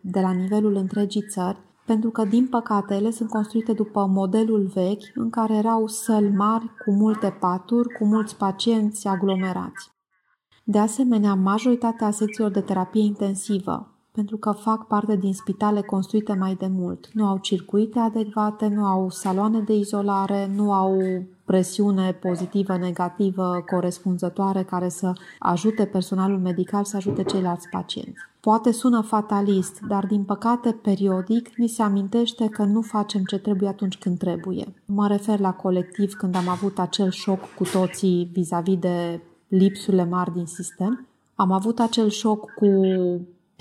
de 0.00 0.20
la 0.20 0.30
nivelul 0.30 0.76
întregii 0.76 1.24
țări, 1.30 1.58
pentru 1.86 2.10
că, 2.10 2.24
din 2.24 2.46
păcate, 2.46 2.94
ele 2.94 3.10
sunt 3.10 3.28
construite 3.28 3.72
după 3.72 4.06
modelul 4.06 4.70
vechi, 4.74 5.10
în 5.14 5.30
care 5.30 5.54
erau 5.54 5.86
săli 5.86 6.30
mari, 6.30 6.70
cu 6.84 6.90
multe 6.92 7.36
paturi, 7.40 7.88
cu 7.88 8.04
mulți 8.04 8.36
pacienți 8.36 9.06
aglomerați. 9.08 9.92
De 10.64 10.78
asemenea, 10.78 11.34
majoritatea 11.34 12.10
secțiilor 12.10 12.50
de 12.50 12.60
terapie 12.60 13.02
intensivă, 13.02 13.93
pentru 14.14 14.36
că 14.36 14.50
fac 14.50 14.86
parte 14.86 15.16
din 15.16 15.34
spitale 15.34 15.80
construite 15.80 16.32
mai 16.32 16.54
de 16.54 16.66
mult. 16.66 17.08
Nu 17.12 17.26
au 17.26 17.38
circuite 17.38 17.98
adecvate, 17.98 18.66
nu 18.66 18.84
au 18.84 19.10
saloane 19.10 19.60
de 19.60 19.74
izolare, 19.74 20.50
nu 20.54 20.72
au 20.72 21.02
presiune 21.44 22.12
pozitivă, 22.12 22.76
negativă, 22.76 23.64
corespunzătoare 23.70 24.62
care 24.62 24.88
să 24.88 25.12
ajute 25.38 25.84
personalul 25.84 26.38
medical 26.38 26.84
să 26.84 26.96
ajute 26.96 27.22
ceilalți 27.22 27.68
pacienți. 27.68 28.20
Poate 28.40 28.72
sună 28.72 29.00
fatalist, 29.00 29.80
dar 29.88 30.06
din 30.06 30.24
păcate 30.24 30.72
periodic 30.82 31.56
ni 31.56 31.68
se 31.68 31.82
amintește 31.82 32.48
că 32.48 32.64
nu 32.64 32.80
facem 32.80 33.22
ce 33.22 33.38
trebuie 33.38 33.68
atunci 33.68 33.98
când 33.98 34.18
trebuie. 34.18 34.74
Mă 34.84 35.06
refer 35.06 35.40
la 35.40 35.52
colectiv 35.52 36.12
când 36.12 36.36
am 36.36 36.48
avut 36.48 36.78
acel 36.78 37.10
șoc 37.10 37.40
cu 37.54 37.64
toții 37.64 38.30
vis-a-vis 38.32 38.78
de 38.78 39.20
lipsurile 39.48 40.04
mari 40.04 40.32
din 40.32 40.46
sistem. 40.46 41.06
Am 41.34 41.52
avut 41.52 41.78
acel 41.78 42.08
șoc 42.08 42.50
cu 42.50 42.66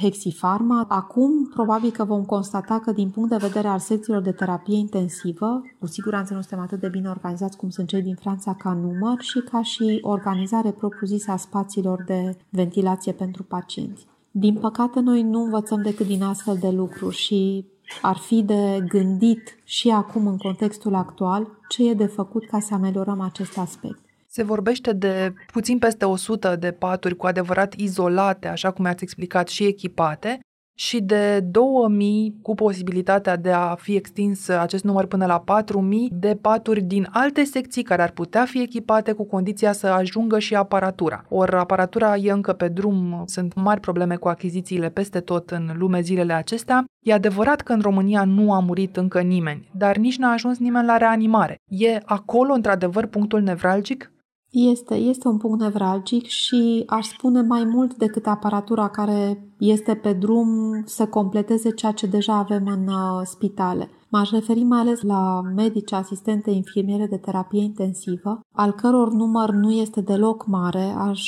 Hexifarma. 0.04 0.86
Acum, 0.90 1.48
probabil 1.54 1.92
că 1.92 2.04
vom 2.04 2.24
constata 2.24 2.80
că 2.80 2.92
din 2.92 3.10
punct 3.10 3.30
de 3.30 3.46
vedere 3.48 3.68
al 3.68 3.80
secțiilor 3.80 4.22
de 4.22 4.32
terapie 4.32 4.78
intensivă, 4.78 5.62
cu 5.80 5.88
siguranță 5.88 6.34
nu 6.34 6.40
suntem 6.42 6.60
atât 6.60 6.80
de 6.80 6.88
bine 6.88 7.10
organizați 7.10 7.58
cum 7.58 7.70
sunt 7.70 7.88
cei 7.88 8.02
din 8.02 8.16
Franța 8.16 8.54
ca 8.54 8.74
număr 8.74 9.22
și 9.22 9.40
ca 9.40 9.62
și 9.62 10.00
organizare 10.02 10.72
propriu-zisă 10.72 11.32
a 11.32 11.38
spațiilor 11.38 12.04
de 12.08 12.38
ventilație 12.50 13.12
pentru 13.12 13.44
pacienți. 13.44 14.06
Din 14.32 14.54
păcate, 14.56 15.00
noi 15.00 15.24
nu 15.24 15.44
învățăm 15.44 15.82
decât 15.82 16.08
din 16.08 16.24
astfel 16.24 16.58
de 16.60 16.70
lucruri 16.70 17.16
și 17.16 17.66
ar 18.02 18.18
fi 18.18 18.44
de 18.44 18.86
gândit 18.88 19.58
și 19.64 19.90
acum 19.90 20.28
în 20.28 20.38
contextul 20.38 20.96
actual 20.96 21.48
ce 21.68 21.90
e 21.90 21.94
de 21.94 22.06
făcut 22.06 22.46
ca 22.46 22.60
să 22.60 22.74
ameliorăm 22.74 23.22
acest 23.22 23.58
aspect. 23.58 24.03
Se 24.36 24.44
vorbește 24.44 24.94
de 24.94 25.34
puțin 25.52 25.78
peste 25.78 26.06
100 26.06 26.56
de 26.56 26.72
paturi 26.72 27.16
cu 27.16 27.26
adevărat 27.26 27.74
izolate, 27.74 28.48
așa 28.48 28.72
cum 28.72 28.86
ați 28.86 29.04
explicat, 29.04 29.48
și 29.48 29.64
echipate, 29.64 30.40
și 30.78 31.02
de 31.02 31.40
2000 31.40 32.36
cu 32.42 32.56
posibilitatea 32.56 33.36
de 33.36 33.52
a 33.52 33.76
fi 33.76 33.96
extins 33.96 34.48
acest 34.48 34.84
număr 34.84 35.06
până 35.06 35.26
la 35.26 35.40
4000 35.40 36.10
de 36.14 36.38
paturi 36.42 36.82
din 36.82 37.08
alte 37.12 37.44
secții 37.44 37.84
care 37.84 38.02
ar 38.02 38.12
putea 38.12 38.46
fi 38.46 38.62
echipate 38.62 39.12
cu 39.12 39.26
condiția 39.26 39.72
să 39.72 39.88
ajungă 39.88 40.40
și 40.40 40.56
aparatura. 40.56 41.26
Ori 41.30 41.56
aparatura 41.56 42.16
e 42.16 42.32
încă 42.32 42.54
pe 42.54 42.68
drum, 42.68 43.24
sunt 43.26 43.54
mari 43.56 43.80
probleme 43.80 44.16
cu 44.16 44.28
achizițiile 44.28 44.90
peste 44.90 45.20
tot 45.20 45.50
în 45.50 45.72
lume 45.78 46.02
zilele 46.02 46.34
acestea. 46.34 46.86
E 47.06 47.14
adevărat 47.14 47.62
că 47.62 47.74
în 47.74 47.82
România 47.82 48.24
nu 48.24 48.54
a 48.54 48.60
murit 48.60 48.98
încă 48.98 49.22
nimeni, 49.22 49.70
dar 49.76 49.98
nici 49.98 50.18
n-a 50.18 50.32
ajuns 50.32 50.58
nimeni 50.58 50.86
la 50.86 50.98
reanimare. 50.98 51.56
E 51.68 51.98
acolo 52.06 52.54
într-adevăr 52.54 53.06
punctul 53.06 53.42
nevralgic? 53.42 54.08
Este, 54.54 54.96
este 54.96 55.28
un 55.28 55.38
punct 55.38 55.60
nevralgic 55.60 56.26
și 56.26 56.84
aș 56.88 57.08
spune 57.08 57.42
mai 57.42 57.64
mult 57.64 57.96
decât 57.96 58.28
aparatura 58.28 58.88
care 58.90 59.48
este 59.60 59.96
pe 59.96 60.14
drum 60.14 60.82
să 60.86 61.06
completeze 61.08 61.72
ceea 61.72 61.92
ce 61.92 62.08
deja 62.08 62.34
avem 62.34 62.68
în 62.68 62.88
uh, 62.88 63.22
spitale. 63.24 63.90
M-aș 64.10 64.30
referi 64.30 64.64
mai 64.64 64.80
ales 64.80 65.02
la 65.02 65.42
medici, 65.56 65.92
asistente, 65.92 66.52
infirmiere 66.52 67.06
de 67.06 67.18
terapie 67.18 67.62
intensivă, 67.62 68.40
al 68.52 68.72
căror 68.72 69.12
număr 69.12 69.50
nu 69.50 69.72
este 69.72 70.02
deloc 70.02 70.46
mare, 70.48 70.94
aș 70.98 71.22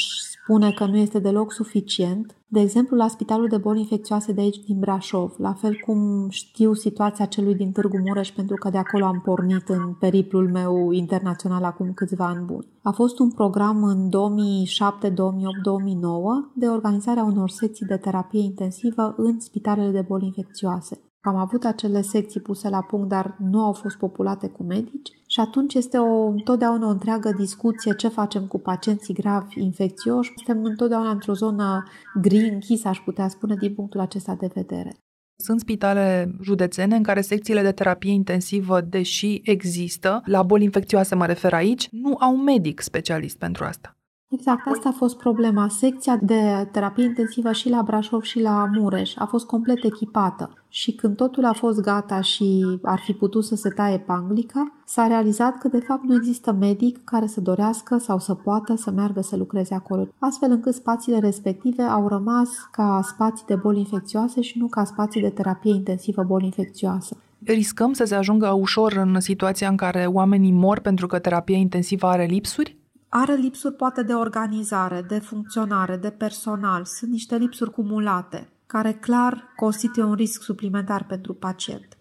spune 0.48 0.72
că 0.72 0.86
nu 0.86 0.98
este 0.98 1.20
deloc 1.20 1.52
suficient. 1.52 2.36
De 2.48 2.60
exemplu, 2.60 2.98
la 2.98 3.08
Spitalul 3.08 3.48
de 3.48 3.58
Boli 3.58 3.80
Infecțioase 3.80 4.32
de 4.32 4.42
aici 4.42 4.58
din 4.66 4.80
Brașov, 4.80 5.34
la 5.38 5.54
fel 5.54 5.76
cum 5.86 6.30
știu 6.30 6.74
situația 6.74 7.26
celui 7.26 7.56
din 7.56 7.72
Târgu 7.72 7.98
Mureș 7.98 8.32
pentru 8.32 8.56
că 8.56 8.70
de 8.70 8.78
acolo 8.78 9.06
am 9.06 9.22
pornit 9.22 9.70
în 9.70 9.94
periplul 10.00 10.52
meu 10.52 10.92
internațional 10.92 11.64
acum 11.64 11.94
câțiva 11.94 12.26
ani 12.26 12.46
buni. 12.46 12.68
A 12.82 12.92
fost 12.92 13.20
un 13.20 13.32
program 13.32 13.84
în 13.84 14.10
2007, 14.10 15.10
2008, 15.10 15.58
2009 15.62 16.52
de 16.56 16.68
organizarea 16.68 17.24
unor 17.24 17.50
secții 17.50 17.86
de 17.86 17.98
terapie 17.98 18.42
intensivă 18.42 19.14
în 19.18 19.40
spitalele 19.40 19.92
de 19.92 20.06
boli 20.08 20.26
infecțioase. 20.26 21.00
Am 21.22 21.36
avut 21.36 21.64
acele 21.64 22.02
secții 22.02 22.42
puse 22.42 22.70
la 22.70 22.82
punct, 22.82 23.10
dar 23.10 23.36
nu 23.40 23.60
au 23.64 23.74
fost 23.74 23.98
populate 23.98 24.48
cu 24.48 24.64
medici 24.64 25.10
și 25.36 25.42
atunci 25.42 25.74
este 25.74 25.98
o, 25.98 26.28
întotdeauna 26.28 26.88
o 26.88 26.90
întreagă 26.90 27.32
discuție 27.38 27.96
ce 27.96 28.08
facem 28.08 28.48
cu 28.48 28.60
pacienții 28.60 29.14
gravi 29.14 29.62
infecțioși. 29.62 30.32
Suntem 30.36 30.64
întotdeauna 30.64 31.10
într-o 31.10 31.34
zonă 31.34 31.84
gri 32.22 32.50
închisă, 32.50 32.88
aș 32.88 32.98
putea 32.98 33.28
spune, 33.28 33.56
din 33.56 33.74
punctul 33.74 34.00
acesta 34.00 34.36
de 34.40 34.50
vedere. 34.54 34.96
Sunt 35.36 35.60
spitale 35.60 36.36
județene 36.42 36.96
în 36.96 37.04
care 37.04 37.22
secțiile 37.22 37.62
de 37.62 37.72
terapie 37.72 38.12
intensivă, 38.12 38.82
deși 38.82 39.42
există, 39.44 40.22
la 40.26 40.44
boli 40.44 40.64
infecțioase 40.64 41.16
mă 41.16 41.26
refer 41.26 41.54
aici, 41.54 41.88
nu 41.92 42.16
au 42.20 42.36
medic 42.36 42.80
specialist 42.80 43.38
pentru 43.38 43.64
asta. 43.64 43.95
Exact, 44.30 44.68
asta 44.68 44.90
a 44.90 44.92
fost 44.98 45.18
problema. 45.18 45.68
Secția 45.68 46.18
de 46.22 46.70
terapie 46.72 47.04
intensivă 47.04 47.52
și 47.52 47.70
la 47.70 47.82
Brașov 47.82 48.22
și 48.22 48.42
la 48.42 48.70
Mureș 48.74 49.16
a 49.16 49.26
fost 49.26 49.46
complet 49.46 49.84
echipată 49.84 50.54
și 50.70 50.92
când 50.92 51.16
totul 51.16 51.46
a 51.46 51.54
fost 51.54 51.82
gata 51.82 52.22
și 52.22 52.80
ar 52.82 53.00
fi 53.00 53.14
putut 53.14 53.46
să 53.46 53.56
se 53.56 53.70
taie 53.70 53.98
panglica, 53.98 54.74
s-a 54.86 55.08
realizat 55.08 55.58
că 55.58 55.68
de 55.68 55.80
fapt 55.80 56.04
nu 56.04 56.16
există 56.16 56.52
medic 56.52 57.04
care 57.04 57.28
să 57.28 57.42
dorească 57.42 57.98
sau 57.98 58.20
să 58.20 58.34
poată 58.34 58.76
să 58.76 58.92
meargă 58.92 59.22
să 59.22 59.36
lucreze 59.36 59.74
acolo, 59.74 60.08
astfel 60.20 60.52
încât 60.52 60.74
spațiile 60.74 61.20
respective 61.20 61.84
au 61.84 62.08
rămas 62.08 62.50
ca 62.72 63.02
spații 63.04 63.46
de 63.46 63.56
boli 63.56 63.80
infecțioase 63.80 64.42
și 64.42 64.58
nu 64.58 64.68
ca 64.68 64.84
spații 64.84 65.22
de 65.22 65.30
terapie 65.30 65.74
intensivă 65.74 66.24
boli 66.24 66.46
infecțioase 66.46 67.18
riscăm 67.46 67.94
să 67.94 68.04
se 68.04 68.16
ajungă 68.16 68.50
ușor 68.50 68.94
în 68.94 69.20
situația 69.20 69.70
în 69.70 69.76
care 69.76 70.06
oamenii 70.06 70.52
mor 70.52 70.80
pentru 70.80 71.08
că 71.08 71.20
terapia 71.20 71.58
intensivă 71.58 72.08
are 72.08 72.26
lipsuri? 72.26 72.78
Are 73.18 73.34
lipsuri 73.34 73.74
poate 73.74 74.04
de 74.04 74.14
organizare, 74.14 75.06
de 75.08 75.20
funcționare, 75.20 75.96
de 75.96 76.10
personal. 76.10 76.86
Sunt 76.86 77.12
niște 77.12 77.36
lipsuri 77.36 77.72
cumulate, 77.72 78.50
care 78.66 78.92
clar 78.92 79.54
constituie 79.56 80.06
un 80.06 80.14
risc 80.14 80.42
suplimentar 80.42 81.06
pentru 81.06 81.34
pacient. 81.34 81.98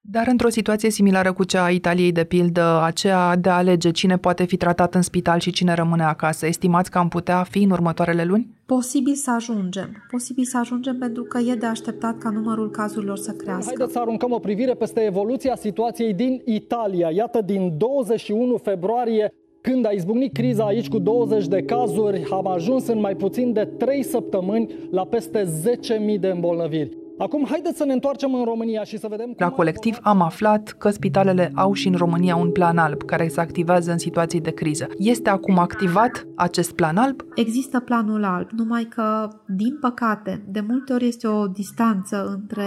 Dar 0.00 0.26
într-o 0.26 0.48
situație 0.48 0.90
similară 0.90 1.32
cu 1.32 1.44
cea 1.44 1.64
a 1.64 1.70
Italiei, 1.70 2.12
de 2.12 2.24
pildă, 2.24 2.80
aceea 2.82 3.36
de 3.36 3.48
a 3.48 3.56
alege 3.56 3.90
cine 3.90 4.18
poate 4.18 4.44
fi 4.44 4.56
tratat 4.56 4.94
în 4.94 5.02
spital 5.02 5.38
și 5.38 5.50
cine 5.50 5.74
rămâne 5.74 6.02
acasă, 6.02 6.46
estimați 6.46 6.90
că 6.90 6.98
am 6.98 7.08
putea 7.08 7.42
fi 7.42 7.62
în 7.62 7.70
următoarele 7.70 8.24
luni? 8.24 8.62
Posibil 8.66 9.14
să 9.14 9.30
ajungem. 9.30 10.06
Posibil 10.10 10.44
să 10.44 10.58
ajungem 10.58 10.98
pentru 10.98 11.22
că 11.22 11.38
e 11.38 11.54
de 11.54 11.66
așteptat 11.66 12.18
ca 12.18 12.30
numărul 12.30 12.70
cazurilor 12.70 13.16
să 13.16 13.32
crească. 13.32 13.64
Haideți 13.66 13.92
să 13.92 13.98
aruncăm 13.98 14.32
o 14.32 14.38
privire 14.38 14.74
peste 14.74 15.00
evoluția 15.00 15.56
situației 15.56 16.14
din 16.14 16.42
Italia. 16.44 17.10
Iată, 17.10 17.40
din 17.40 17.76
21 17.78 18.56
februarie 18.56 19.32
când 19.62 19.86
a 19.86 19.90
izbucnit 19.90 20.32
criza 20.32 20.64
aici 20.64 20.88
cu 20.88 20.98
20 20.98 21.46
de 21.46 21.62
cazuri, 21.62 22.24
am 22.30 22.46
ajuns 22.46 22.86
în 22.86 23.00
mai 23.00 23.14
puțin 23.14 23.52
de 23.52 23.64
3 23.64 24.02
săptămâni 24.02 24.74
la 24.90 25.04
peste 25.04 25.44
10.000 26.14 26.20
de 26.20 26.28
îmbolnăviri. 26.28 26.96
Acum, 27.18 27.46
haideți 27.48 27.76
să 27.76 27.84
ne 27.84 27.92
întoarcem 27.92 28.34
în 28.34 28.44
România 28.44 28.84
și 28.84 28.98
să 28.98 29.06
vedem... 29.10 29.26
Cum 29.26 29.36
la 29.38 29.50
colectiv 29.50 29.98
am 30.02 30.20
aflat 30.20 30.68
că 30.78 30.90
spitalele 30.90 31.50
au 31.54 31.72
și 31.72 31.88
în 31.88 31.94
România 31.94 32.36
un 32.36 32.50
plan 32.50 32.78
alb 32.78 33.02
care 33.02 33.28
se 33.28 33.40
activează 33.40 33.90
în 33.90 33.98
situații 33.98 34.40
de 34.40 34.50
criză. 34.50 34.86
Este 34.98 35.30
acum 35.30 35.58
activat 35.58 36.26
acest 36.34 36.72
plan 36.72 36.96
alb? 36.96 37.20
Există 37.34 37.80
planul 37.80 38.24
alb, 38.24 38.48
numai 38.50 38.84
că, 38.84 39.28
din 39.46 39.78
păcate, 39.80 40.44
de 40.48 40.64
multe 40.68 40.92
ori 40.92 41.06
este 41.06 41.26
o 41.26 41.46
distanță 41.46 42.38
între 42.40 42.66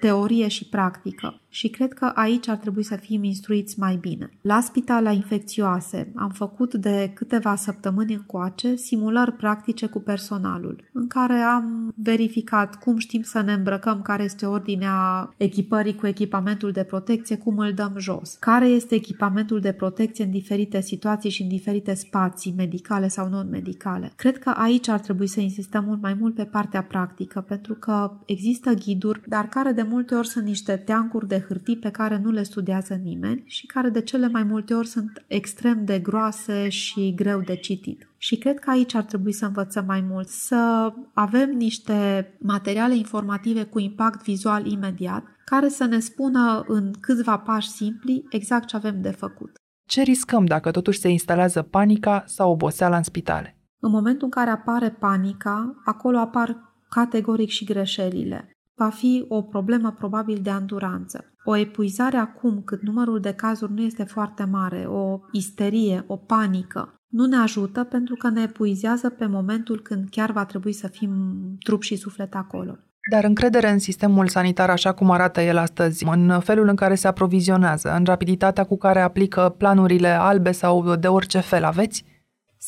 teorie 0.00 0.48
și 0.48 0.68
practică. 0.68 1.40
și 1.56 1.68
cred 1.68 1.92
că 1.92 2.04
aici 2.14 2.48
ar 2.48 2.56
trebui 2.56 2.82
să 2.82 2.96
fim 2.96 3.24
instruiți 3.24 3.78
mai 3.78 3.96
bine. 4.00 4.30
La 4.40 4.60
spitala 4.60 5.10
infecțioase 5.10 6.12
am 6.16 6.30
făcut 6.30 6.74
de 6.74 7.10
câteva 7.14 7.54
săptămâni 7.54 8.14
încoace 8.14 8.74
simulări 8.74 9.32
practice 9.32 9.86
cu 9.86 10.00
personalul, 10.00 10.84
în 10.92 11.06
care 11.06 11.34
am 11.34 11.94
verificat 11.94 12.78
cum 12.78 12.96
știm 12.96 13.22
să 13.22 13.40
ne 13.40 13.52
îmbrăcăm, 13.52 14.02
care 14.02 14.22
este 14.22 14.46
ordinea 14.46 15.28
echipării 15.36 15.94
cu 15.94 16.06
echipamentul 16.06 16.70
de 16.70 16.82
protecție, 16.82 17.36
cum 17.36 17.58
îl 17.58 17.72
dăm 17.72 17.94
jos, 17.98 18.36
care 18.40 18.66
este 18.66 18.94
echipamentul 18.94 19.60
de 19.60 19.72
protecție 19.72 20.24
în 20.24 20.30
diferite 20.30 20.80
situații 20.80 21.30
și 21.30 21.42
în 21.42 21.48
diferite 21.48 21.94
spații 21.94 22.54
medicale 22.56 23.08
sau 23.08 23.28
non-medicale. 23.28 24.12
Cred 24.16 24.38
că 24.38 24.50
aici 24.50 24.88
ar 24.88 25.00
trebui 25.00 25.26
să 25.26 25.40
insistăm 25.40 25.84
mult 25.84 26.02
mai 26.02 26.14
mult 26.14 26.34
pe 26.34 26.44
partea 26.44 26.82
practică, 26.82 27.40
pentru 27.40 27.74
că 27.74 28.12
există 28.26 28.72
ghiduri, 28.72 29.20
dar 29.26 29.48
care 29.48 29.72
de 29.72 29.82
multe 29.88 30.14
ori 30.14 30.28
sunt 30.28 30.44
niște 30.44 30.76
teancuri 30.76 31.28
de 31.28 31.44
hârtii 31.48 31.78
pe 31.78 31.90
care 31.90 32.20
nu 32.22 32.30
le 32.30 32.42
studiază 32.42 32.94
nimeni 32.94 33.42
și 33.46 33.66
care 33.66 33.88
de 33.88 34.00
cele 34.00 34.28
mai 34.28 34.42
multe 34.42 34.74
ori 34.74 34.86
sunt 34.86 35.24
extrem 35.26 35.84
de 35.84 35.98
groase 35.98 36.68
și 36.68 37.14
greu 37.14 37.40
de 37.40 37.56
citit. 37.56 38.08
Și 38.18 38.36
cred 38.36 38.58
că 38.58 38.70
aici 38.70 38.94
ar 38.94 39.02
trebui 39.02 39.32
să 39.32 39.46
învățăm 39.46 39.84
mai 39.86 40.00
mult, 40.00 40.28
să 40.28 40.92
avem 41.14 41.50
niște 41.50 42.28
materiale 42.38 42.96
informative 42.96 43.62
cu 43.62 43.78
impact 43.78 44.22
vizual 44.22 44.66
imediat, 44.66 45.24
care 45.44 45.68
să 45.68 45.84
ne 45.84 45.98
spună 45.98 46.64
în 46.66 46.92
câțiva 47.00 47.38
pași 47.38 47.68
simpli 47.68 48.24
exact 48.30 48.66
ce 48.66 48.76
avem 48.76 49.00
de 49.00 49.10
făcut. 49.10 49.50
Ce 49.88 50.02
riscăm 50.02 50.44
dacă 50.44 50.70
totuși 50.70 50.98
se 50.98 51.08
instalează 51.08 51.62
panica 51.62 52.22
sau 52.26 52.50
oboseala 52.50 52.96
în 52.96 53.02
spitale? 53.02 53.58
În 53.80 53.90
momentul 53.90 54.24
în 54.24 54.30
care 54.30 54.50
apare 54.50 54.90
panica, 54.90 55.82
acolo 55.84 56.18
apar 56.18 56.74
categoric 56.88 57.48
și 57.48 57.64
greșelile. 57.64 58.55
Va 58.76 58.88
fi 58.88 59.24
o 59.28 59.42
problemă 59.42 59.94
probabil 59.98 60.38
de 60.42 60.50
anduranță. 60.50 61.24
O 61.44 61.56
epuizare 61.56 62.16
acum, 62.16 62.62
cât 62.64 62.82
numărul 62.82 63.20
de 63.20 63.32
cazuri 63.32 63.72
nu 63.72 63.82
este 63.82 64.04
foarte 64.04 64.44
mare, 64.44 64.84
o 64.88 65.18
isterie, 65.32 66.04
o 66.06 66.16
panică, 66.16 66.96
nu 67.08 67.26
ne 67.26 67.36
ajută 67.36 67.84
pentru 67.84 68.14
că 68.14 68.28
ne 68.28 68.42
epuizează 68.42 69.08
pe 69.08 69.26
momentul 69.26 69.80
când 69.80 70.08
chiar 70.10 70.30
va 70.30 70.44
trebui 70.44 70.72
să 70.72 70.88
fim 70.88 71.10
trup 71.58 71.82
și 71.82 71.96
suflet 71.96 72.34
acolo. 72.34 72.78
Dar 73.10 73.24
încredere 73.24 73.70
în 73.70 73.78
sistemul 73.78 74.28
sanitar 74.28 74.70
așa 74.70 74.92
cum 74.92 75.10
arată 75.10 75.40
el 75.40 75.56
astăzi, 75.56 76.04
în 76.04 76.40
felul 76.40 76.68
în 76.68 76.74
care 76.74 76.94
se 76.94 77.08
aprovizionează, 77.08 77.94
în 77.98 78.04
rapiditatea 78.04 78.64
cu 78.64 78.76
care 78.76 79.00
aplică 79.00 79.54
planurile 79.58 80.08
albe 80.08 80.52
sau 80.52 80.96
de 80.96 81.06
orice 81.06 81.40
fel, 81.40 81.64
aveți? 81.64 82.04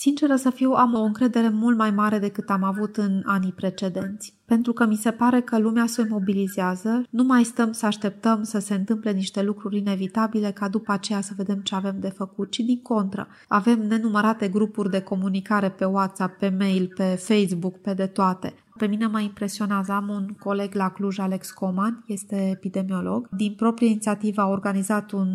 Sinceră 0.00 0.36
să 0.36 0.50
fiu, 0.50 0.70
am 0.70 0.94
o 0.94 1.02
încredere 1.02 1.48
mult 1.48 1.76
mai 1.76 1.90
mare 1.90 2.18
decât 2.18 2.50
am 2.50 2.62
avut 2.62 2.96
în 2.96 3.22
anii 3.24 3.52
precedenți. 3.52 4.34
Pentru 4.44 4.72
că 4.72 4.86
mi 4.86 4.96
se 4.96 5.10
pare 5.10 5.40
că 5.40 5.58
lumea 5.58 5.86
se 5.86 6.06
mobilizează, 6.10 7.02
nu 7.10 7.22
mai 7.24 7.44
stăm 7.44 7.72
să 7.72 7.86
așteptăm 7.86 8.42
să 8.42 8.58
se 8.58 8.74
întâmple 8.74 9.12
niște 9.12 9.42
lucruri 9.42 9.78
inevitabile 9.78 10.50
ca 10.50 10.68
după 10.68 10.92
aceea 10.92 11.20
să 11.20 11.32
vedem 11.36 11.58
ce 11.60 11.74
avem 11.74 11.96
de 12.00 12.08
făcut, 12.08 12.50
ci 12.50 12.58
din 12.58 12.82
contră. 12.82 13.28
Avem 13.48 13.86
nenumărate 13.86 14.48
grupuri 14.48 14.90
de 14.90 15.00
comunicare 15.00 15.70
pe 15.70 15.84
WhatsApp, 15.84 16.38
pe 16.38 16.54
mail, 16.58 16.92
pe 16.96 17.04
Facebook, 17.04 17.78
pe 17.78 17.94
de 17.94 18.06
toate. 18.06 18.54
Pe 18.78 18.87
mine 18.87 19.06
mă 19.06 19.20
impresionează. 19.20 19.92
Am 19.92 20.08
un 20.08 20.26
coleg 20.38 20.75
la 20.75 20.90
Cluj, 20.90 21.18
Alex 21.18 21.50
Coman, 21.50 22.04
este 22.06 22.50
epidemiolog. 22.50 23.28
Din 23.30 23.54
proprie 23.54 23.88
inițiativă 23.88 24.40
a 24.40 24.49
organizat 24.49 25.11
un 25.11 25.28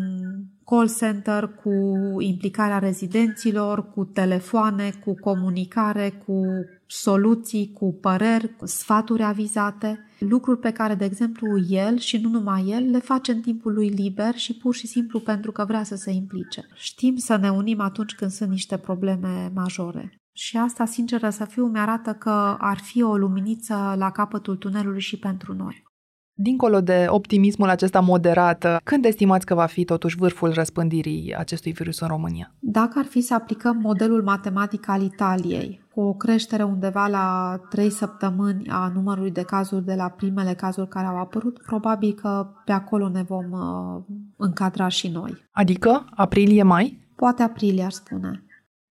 call 0.64 0.90
center 0.98 1.48
cu 1.62 1.70
implicarea 2.20 2.78
rezidenților, 2.78 3.90
cu 3.90 4.04
telefoane, 4.04 4.90
cu 5.04 5.14
comunicare, 5.20 6.22
cu 6.26 6.44
soluții, 6.86 7.72
cu 7.72 7.98
păreri, 8.00 8.56
cu 8.56 8.66
sfaturi 8.66 9.22
avizate, 9.22 9.98
lucruri 10.18 10.58
pe 10.58 10.70
care, 10.70 10.94
de 10.94 11.04
exemplu, 11.04 11.58
el 11.68 11.98
și 11.98 12.16
nu 12.16 12.28
numai 12.28 12.64
el 12.68 12.90
le 12.90 12.98
face 12.98 13.32
în 13.32 13.40
timpul 13.40 13.72
lui 13.72 13.88
liber 13.88 14.34
și 14.34 14.56
pur 14.56 14.74
și 14.74 14.86
simplu 14.86 15.20
pentru 15.20 15.52
că 15.52 15.64
vrea 15.64 15.82
să 15.82 15.96
se 15.96 16.10
implice. 16.10 16.66
Știm 16.74 17.16
să 17.16 17.36
ne 17.36 17.50
unim 17.50 17.80
atunci 17.80 18.14
când 18.14 18.30
sunt 18.30 18.50
niște 18.50 18.76
probleme 18.76 19.50
majore. 19.54 20.18
Și 20.36 20.56
asta, 20.56 20.84
sinceră 20.84 21.30
să 21.30 21.44
fiu, 21.44 21.66
mi-arată 21.66 22.12
că 22.12 22.56
ar 22.58 22.78
fi 22.78 23.02
o 23.02 23.16
luminiță 23.16 23.94
la 23.96 24.10
capătul 24.10 24.56
tunelului 24.56 25.00
și 25.00 25.18
pentru 25.18 25.54
noi. 25.54 25.82
Dincolo 26.36 26.80
de 26.80 27.06
optimismul 27.08 27.68
acesta 27.68 28.00
moderat, 28.00 28.80
când 28.84 29.04
estimați 29.04 29.46
că 29.46 29.54
va 29.54 29.66
fi 29.66 29.84
totuși 29.84 30.16
vârful 30.16 30.52
răspândirii 30.52 31.34
acestui 31.36 31.72
virus 31.72 32.00
în 32.00 32.08
România? 32.08 32.54
Dacă 32.58 32.98
ar 32.98 33.04
fi 33.04 33.20
să 33.20 33.34
aplicăm 33.34 33.76
modelul 33.76 34.22
matematic 34.22 34.88
al 34.88 35.02
Italiei, 35.02 35.80
cu 35.94 36.00
o 36.00 36.14
creștere 36.14 36.62
undeva 36.62 37.06
la 37.06 37.56
3 37.70 37.90
săptămâni 37.90 38.68
a 38.68 38.90
numărului 38.94 39.30
de 39.30 39.42
cazuri 39.42 39.84
de 39.84 39.94
la 39.94 40.08
primele 40.08 40.54
cazuri 40.54 40.88
care 40.88 41.06
au 41.06 41.16
apărut, 41.16 41.62
probabil 41.66 42.12
că 42.12 42.46
pe 42.64 42.72
acolo 42.72 43.08
ne 43.08 43.22
vom 43.22 43.50
uh, 43.50 44.02
încadra 44.36 44.88
și 44.88 45.08
noi. 45.08 45.48
Adică 45.50 46.04
aprilie-mai? 46.14 47.08
Poate 47.16 47.42
aprilie, 47.42 47.84
ar 47.84 47.90
spune. 47.90 48.43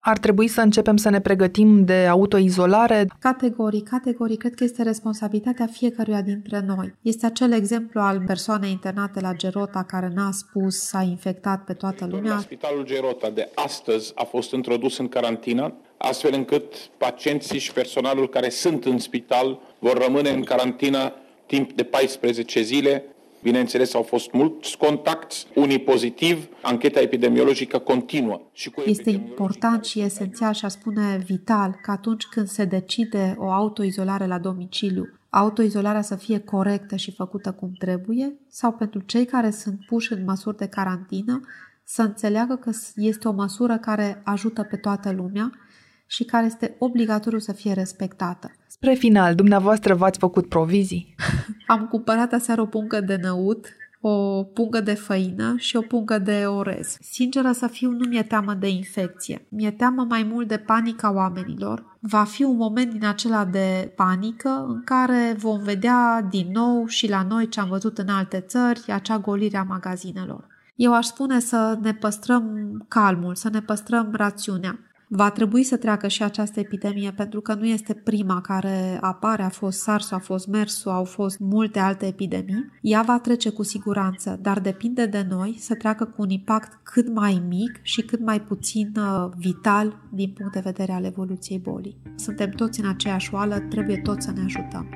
Ar 0.05 0.17
trebui 0.17 0.47
să 0.47 0.61
începem 0.61 0.97
să 0.97 1.09
ne 1.09 1.19
pregătim 1.19 1.85
de 1.85 2.07
autoizolare? 2.09 3.07
Categorii, 3.19 3.81
categorii. 3.81 4.37
Cred 4.37 4.53
că 4.53 4.63
este 4.63 4.83
responsabilitatea 4.83 5.65
fiecăruia 5.65 6.21
dintre 6.21 6.63
noi. 6.67 6.93
Este 7.01 7.25
acel 7.25 7.51
exemplu 7.51 8.01
al 8.01 8.23
persoanei 8.27 8.71
internate 8.71 9.19
la 9.19 9.33
Gerota 9.33 9.83
care 9.83 10.11
n-a 10.15 10.31
spus, 10.31 10.79
s-a 10.79 11.01
infectat 11.01 11.63
pe 11.63 11.73
toată 11.73 12.07
lumea. 12.11 12.37
Spitalul 12.37 12.85
Gerota 12.85 13.29
de 13.29 13.49
astăzi 13.55 14.11
a 14.15 14.23
fost 14.23 14.51
introdus 14.51 14.97
în 14.97 15.07
carantină, 15.07 15.73
astfel 15.97 16.33
încât 16.33 16.73
pacienții 16.97 17.59
și 17.59 17.73
personalul 17.73 18.29
care 18.29 18.49
sunt 18.49 18.85
în 18.85 18.99
spital 18.99 19.59
vor 19.79 19.97
rămâne 20.05 20.29
în 20.29 20.43
carantină 20.43 21.13
timp 21.45 21.73
de 21.73 21.83
14 21.83 22.61
zile 22.61 23.03
Bineînțeles, 23.43 23.93
au 23.93 24.01
fost 24.01 24.31
mulți 24.31 24.77
contacti, 24.77 25.47
unii 25.55 25.79
pozitiv, 25.79 26.47
ancheta 26.61 26.99
epidemiologică 26.99 27.77
continuă. 27.77 28.41
Și 28.51 28.69
cu 28.69 28.81
este 28.85 29.09
important 29.09 29.85
și 29.85 30.01
esențial 30.01 30.53
și 30.53 30.65
aș 30.65 30.71
spune 30.71 31.23
vital 31.25 31.79
că 31.81 31.91
atunci 31.91 32.25
când 32.25 32.47
se 32.47 32.65
decide 32.65 33.35
o 33.37 33.51
autoizolare 33.51 34.25
la 34.25 34.37
domiciliu, 34.37 35.09
autoizolarea 35.29 36.01
să 36.01 36.15
fie 36.15 36.39
corectă 36.39 36.95
și 36.95 37.11
făcută 37.11 37.51
cum 37.51 37.71
trebuie 37.77 38.33
sau 38.49 38.71
pentru 38.71 38.99
cei 38.99 39.25
care 39.25 39.51
sunt 39.51 39.85
puși 39.85 40.13
în 40.13 40.23
măsuri 40.23 40.57
de 40.57 40.67
carantină 40.67 41.41
să 41.83 42.01
înțeleagă 42.01 42.55
că 42.55 42.71
este 42.95 43.27
o 43.27 43.31
măsură 43.31 43.77
care 43.77 44.21
ajută 44.23 44.63
pe 44.63 44.75
toată 44.75 45.11
lumea 45.11 45.51
și 46.07 46.23
care 46.23 46.45
este 46.45 46.75
obligatoriu 46.79 47.39
să 47.39 47.53
fie 47.53 47.73
respectată. 47.73 48.51
Spre 48.67 48.93
final, 48.93 49.35
dumneavoastră 49.35 49.95
v-ați 49.95 50.19
făcut 50.19 50.49
provizii? 50.49 51.15
Am 51.67 51.87
cumpărat 51.87 52.33
aseară 52.33 52.61
o 52.61 52.65
pungă 52.65 52.99
de 52.99 53.19
năut, 53.21 53.65
o 54.05 54.43
pungă 54.43 54.81
de 54.81 54.93
făină 54.93 55.53
și 55.57 55.75
o 55.75 55.81
pungă 55.81 56.17
de 56.17 56.45
orez. 56.45 56.97
Sinceră 57.01 57.51
să 57.51 57.67
fiu, 57.67 57.89
nu 57.89 58.07
mi-e 58.09 58.23
teamă 58.23 58.53
de 58.53 58.69
infecție. 58.69 59.45
Mi-e 59.49 59.71
teamă 59.71 60.05
mai 60.09 60.23
mult 60.23 60.47
de 60.47 60.57
panica 60.57 61.13
oamenilor. 61.13 61.97
Va 61.99 62.23
fi 62.23 62.43
un 62.43 62.55
moment 62.55 62.91
din 62.91 63.05
acela 63.05 63.45
de 63.45 63.93
panică 63.95 64.65
în 64.67 64.83
care 64.83 65.35
vom 65.37 65.59
vedea 65.59 66.27
din 66.29 66.51
nou 66.51 66.85
și 66.85 67.09
la 67.09 67.25
noi 67.29 67.47
ce 67.47 67.59
am 67.59 67.69
văzut 67.69 67.97
în 67.97 68.09
alte 68.09 68.39
țări, 68.39 68.83
acea 68.87 69.17
golire 69.17 69.57
a 69.57 69.63
magazinelor. 69.63 70.47
Eu 70.75 70.93
aș 70.93 71.05
spune 71.05 71.39
să 71.39 71.77
ne 71.81 71.93
păstrăm 71.93 72.45
calmul, 72.87 73.35
să 73.35 73.49
ne 73.49 73.61
păstrăm 73.61 74.09
rațiunea. 74.13 74.79
Va 75.15 75.29
trebui 75.29 75.63
să 75.63 75.77
treacă 75.77 76.07
și 76.07 76.23
această 76.23 76.59
epidemie 76.59 77.11
pentru 77.11 77.41
că 77.41 77.53
nu 77.53 77.65
este 77.65 77.93
prima 77.93 78.41
care 78.41 78.97
apare, 79.01 79.43
a 79.43 79.49
fost 79.49 79.79
SARS, 79.79 80.11
a 80.11 80.17
fost 80.17 80.47
MERS, 80.47 80.85
au 80.85 81.03
fost 81.03 81.39
multe 81.39 81.79
alte 81.79 82.05
epidemii. 82.05 82.71
Ea 82.81 83.01
va 83.01 83.19
trece 83.19 83.49
cu 83.49 83.63
siguranță, 83.63 84.39
dar 84.41 84.59
depinde 84.59 85.05
de 85.05 85.25
noi 85.29 85.55
să 85.59 85.75
treacă 85.75 86.05
cu 86.05 86.21
un 86.21 86.29
impact 86.29 86.79
cât 86.83 87.13
mai 87.13 87.43
mic 87.47 87.79
și 87.81 88.01
cât 88.01 88.19
mai 88.19 88.41
puțin 88.41 88.91
uh, 88.97 89.31
vital 89.37 89.99
din 90.11 90.33
punct 90.37 90.53
de 90.53 90.61
vedere 90.63 90.91
al 90.91 91.03
evoluției 91.03 91.59
bolii. 91.59 91.97
Suntem 92.15 92.49
toți 92.49 92.79
în 92.79 92.87
aceeași 92.87 93.33
oală, 93.33 93.59
trebuie 93.59 93.97
toți 93.97 94.25
să 94.25 94.31
ne 94.31 94.41
ajutăm. 94.43 94.87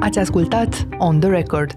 Ați 0.00 0.18
ascultat 0.18 0.88
On 0.98 1.20
The 1.20 1.28
Record, 1.28 1.76